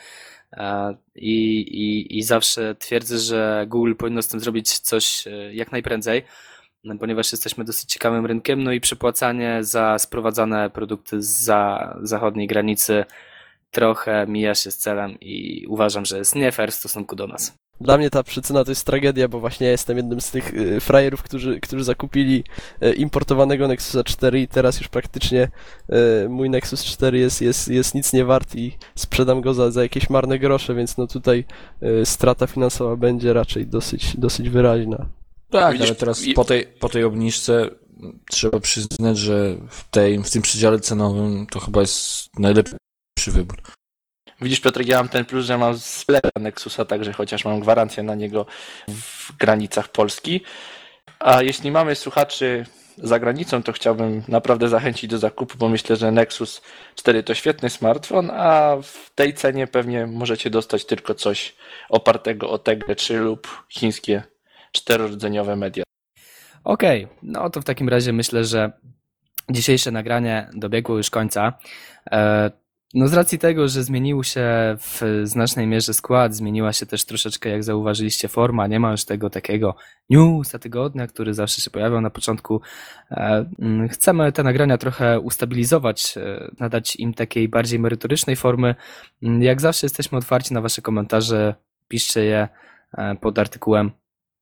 I, 1.16 1.60
i, 1.60 2.18
I 2.18 2.24
zawsze 2.24 2.76
twierdzę, 2.76 3.18
że 3.18 3.66
Google 3.68 3.96
powinno 3.96 4.22
z 4.22 4.28
tym 4.28 4.40
zrobić 4.40 4.80
coś 4.80 5.28
e, 5.28 5.54
jak 5.54 5.72
najprędzej, 5.72 6.24
no, 6.84 6.98
ponieważ 6.98 7.32
jesteśmy 7.32 7.66
dosyć 7.66 7.90
ciekawym 7.90 8.26
rynkiem. 8.26 8.64
No 8.64 8.72
i 8.72 8.82
przepłacanie 8.82 9.64
za 9.64 10.00
sprowadzane 10.00 10.70
produkty 10.70 11.22
za 11.22 11.94
zachodniej 12.02 12.48
granicy 12.48 13.06
trochę 13.72 14.26
mija 14.28 14.56
się 14.56 14.72
z 14.72 14.78
celem 14.78 15.18
i 15.22 15.66
uważam, 15.68 16.06
że 16.06 16.18
jest 16.18 16.36
nie 16.36 16.52
fair 16.52 16.72
w 16.72 16.76
stosunku 16.76 17.16
do 17.16 17.28
nas. 17.28 17.54
Dla 17.82 17.98
mnie 17.98 18.10
ta 18.10 18.24
przyczyna 18.24 18.64
to 18.64 18.72
jest 18.72 18.86
tragedia, 18.86 19.28
bo 19.28 19.40
właśnie 19.40 19.66
ja 19.66 19.72
jestem 19.72 19.98
jednym 19.98 20.22
z 20.22 20.32
tych 20.32 20.54
y, 20.54 20.80
frajerów, 20.80 21.24
którzy, 21.24 21.60
którzy 21.60 21.84
zakupili 21.84 22.44
y, 22.84 22.94
importowanego 22.94 23.68
Nexusa 23.68 24.04
4 24.04 24.42
i 24.42 24.48
teraz 24.48 24.80
już 24.80 24.88
praktycznie 24.88 25.52
y, 26.26 26.30
mój 26.30 26.50
Nexus 26.50 26.84
4 26.86 27.20
jest, 27.20 27.42
jest, 27.42 27.68
jest 27.68 27.96
nic 27.96 28.14
nie 28.14 28.26
wart 28.26 28.56
i 28.56 28.78
sprzedam 28.96 29.42
go 29.42 29.54
za, 29.54 29.72
za 29.72 29.84
jakieś 29.84 30.10
marne 30.10 30.40
grosze, 30.40 30.76
więc 30.76 30.98
no 30.98 31.08
tutaj 31.08 31.46
y, 32.02 32.06
strata 32.06 32.48
finansowa 32.48 32.96
będzie 32.96 33.34
raczej 33.34 33.68
dosyć, 33.68 34.18
dosyć 34.18 34.50
wyraźna. 34.50 35.06
Tak, 35.50 35.74
Widzisz, 35.74 35.88
ale 35.90 35.96
teraz 35.96 36.24
i- 36.24 36.34
po 36.34 36.46
tej, 36.46 36.66
po 36.80 36.90
tej 36.90 37.04
obniżce 37.04 37.70
trzeba 38.32 38.60
przyznać, 38.60 39.18
że 39.18 39.56
w, 39.70 39.90
tej, 39.90 40.24
w 40.24 40.30
tym 40.30 40.42
przedziale 40.42 40.80
cenowym 40.80 41.48
to 41.52 41.60
chyba 41.60 41.82
jest 41.82 42.30
najlepszy 43.30 43.38
wybór. 43.38 43.62
Widzisz, 44.42 44.60
Piotrek, 44.60 44.88
ja 44.88 44.98
mam 44.98 45.10
ten 45.10 45.26
plus, 45.26 45.46
że 45.46 45.58
mam 45.58 45.78
sklep 45.80 46.30
Nexusa, 46.40 46.86
także 46.86 47.14
chociaż 47.14 47.46
mam 47.46 47.60
gwarancję 47.60 48.04
na 48.04 48.16
niego 48.16 48.46
w 48.88 49.38
granicach 49.38 49.88
Polski. 49.88 50.42
A 51.20 51.42
jeśli 51.42 51.72
mamy 51.72 51.96
słuchaczy 51.96 52.66
za 52.98 53.20
granicą, 53.20 53.64
to 53.64 53.72
chciałbym 53.72 54.24
naprawdę 54.28 54.70
zachęcić 54.70 55.10
do 55.10 55.18
zakupu, 55.18 55.58
bo 55.58 55.70
myślę, 55.70 55.96
że 55.96 56.12
Nexus 56.12 56.62
4 56.96 57.24
to 57.24 57.34
świetny 57.34 57.70
smartfon, 57.70 58.32
a 58.32 58.78
w 58.84 59.12
tej 59.16 59.34
cenie 59.34 59.68
pewnie 59.68 60.08
możecie 60.08 60.50
dostać 60.50 60.86
tylko 60.86 61.16
coś 61.16 61.56
opartego 61.90 62.50
o 62.50 62.58
Tegle 62.58 62.96
3 62.96 63.18
lub 63.18 63.66
chińskie 63.70 64.24
czterorodzeniowe 64.72 65.56
media. 65.56 65.84
Okej, 66.64 67.08
no 67.24 67.50
to 67.50 67.62
w 67.62 67.66
takim 67.66 67.90
razie 67.90 68.14
myślę, 68.14 68.46
że 68.46 68.72
dzisiejsze 69.50 69.92
nagranie 69.92 70.50
dobiegło 70.54 70.98
już 70.98 71.10
końca. 71.10 71.54
No 72.94 73.08
z 73.08 73.14
racji 73.14 73.40
tego, 73.40 73.68
że 73.68 73.84
zmienił 73.84 74.24
się 74.24 74.46
w 74.80 75.02
znacznej 75.24 75.68
mierze 75.68 75.94
skład, 75.94 76.36
zmieniła 76.36 76.74
się 76.74 76.86
też 76.86 77.06
troszeczkę, 77.06 77.50
jak 77.50 77.64
zauważyliście, 77.64 78.28
forma. 78.28 78.68
Nie 78.68 78.80
ma 78.80 78.92
już 78.92 79.06
tego 79.06 79.30
takiego 79.30 79.76
newsa 80.10 80.60
tygodnia, 80.60 81.08
który 81.08 81.34
zawsze 81.34 81.62
się 81.62 81.72
pojawiał 81.72 82.02
na 82.02 82.10
początku. 82.10 82.62
E, 83.12 83.46
mm, 83.60 83.90
Chcemy 83.90 84.32
te 84.32 84.44
nagrania 84.44 84.78
trochę 84.78 85.20
ustabilizować, 85.20 86.18
e, 86.18 86.52
nadać 86.60 86.96
im 86.96 87.14
takiej 87.14 87.50
bardziej 87.50 87.80
merytorycznej 87.80 88.36
formy. 88.36 88.76
Mm, 89.24 89.42
Jak 89.44 89.62
zawsze 89.62 89.86
jesteśmy 89.86 90.18
otwarci 90.18 90.54
na 90.54 90.62
wasze 90.62 90.82
komentarze, 90.82 91.56
piszcie 91.88 92.24
je 92.26 92.48
e, 92.98 93.16
pod 93.16 93.40
artykułem. 93.40 93.92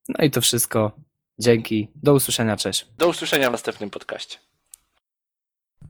No 0.09 0.25
i 0.25 0.31
to 0.31 0.41
wszystko. 0.41 0.91
Dzięki. 1.39 1.87
Do 1.95 2.13
usłyszenia. 2.13 2.57
Cześć. 2.57 2.87
Do 2.97 3.07
usłyszenia 3.07 3.49
w 3.49 3.51
następnym 3.51 3.89
podcaście. 3.89 4.37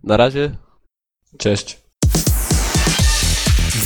Na 0.04 0.18
razie. 0.18 0.52
Cześć. 1.38 1.87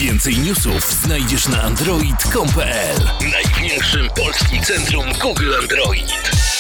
Więcej 0.02 0.38
newsów 0.38 0.92
znajdziesz 0.92 1.48
na 1.48 1.62
android.com.pl 1.62 2.98
Największym 3.32 4.10
polskim 4.16 4.64
centrum 4.64 5.06
Google 5.22 5.54
Android. 5.62 6.51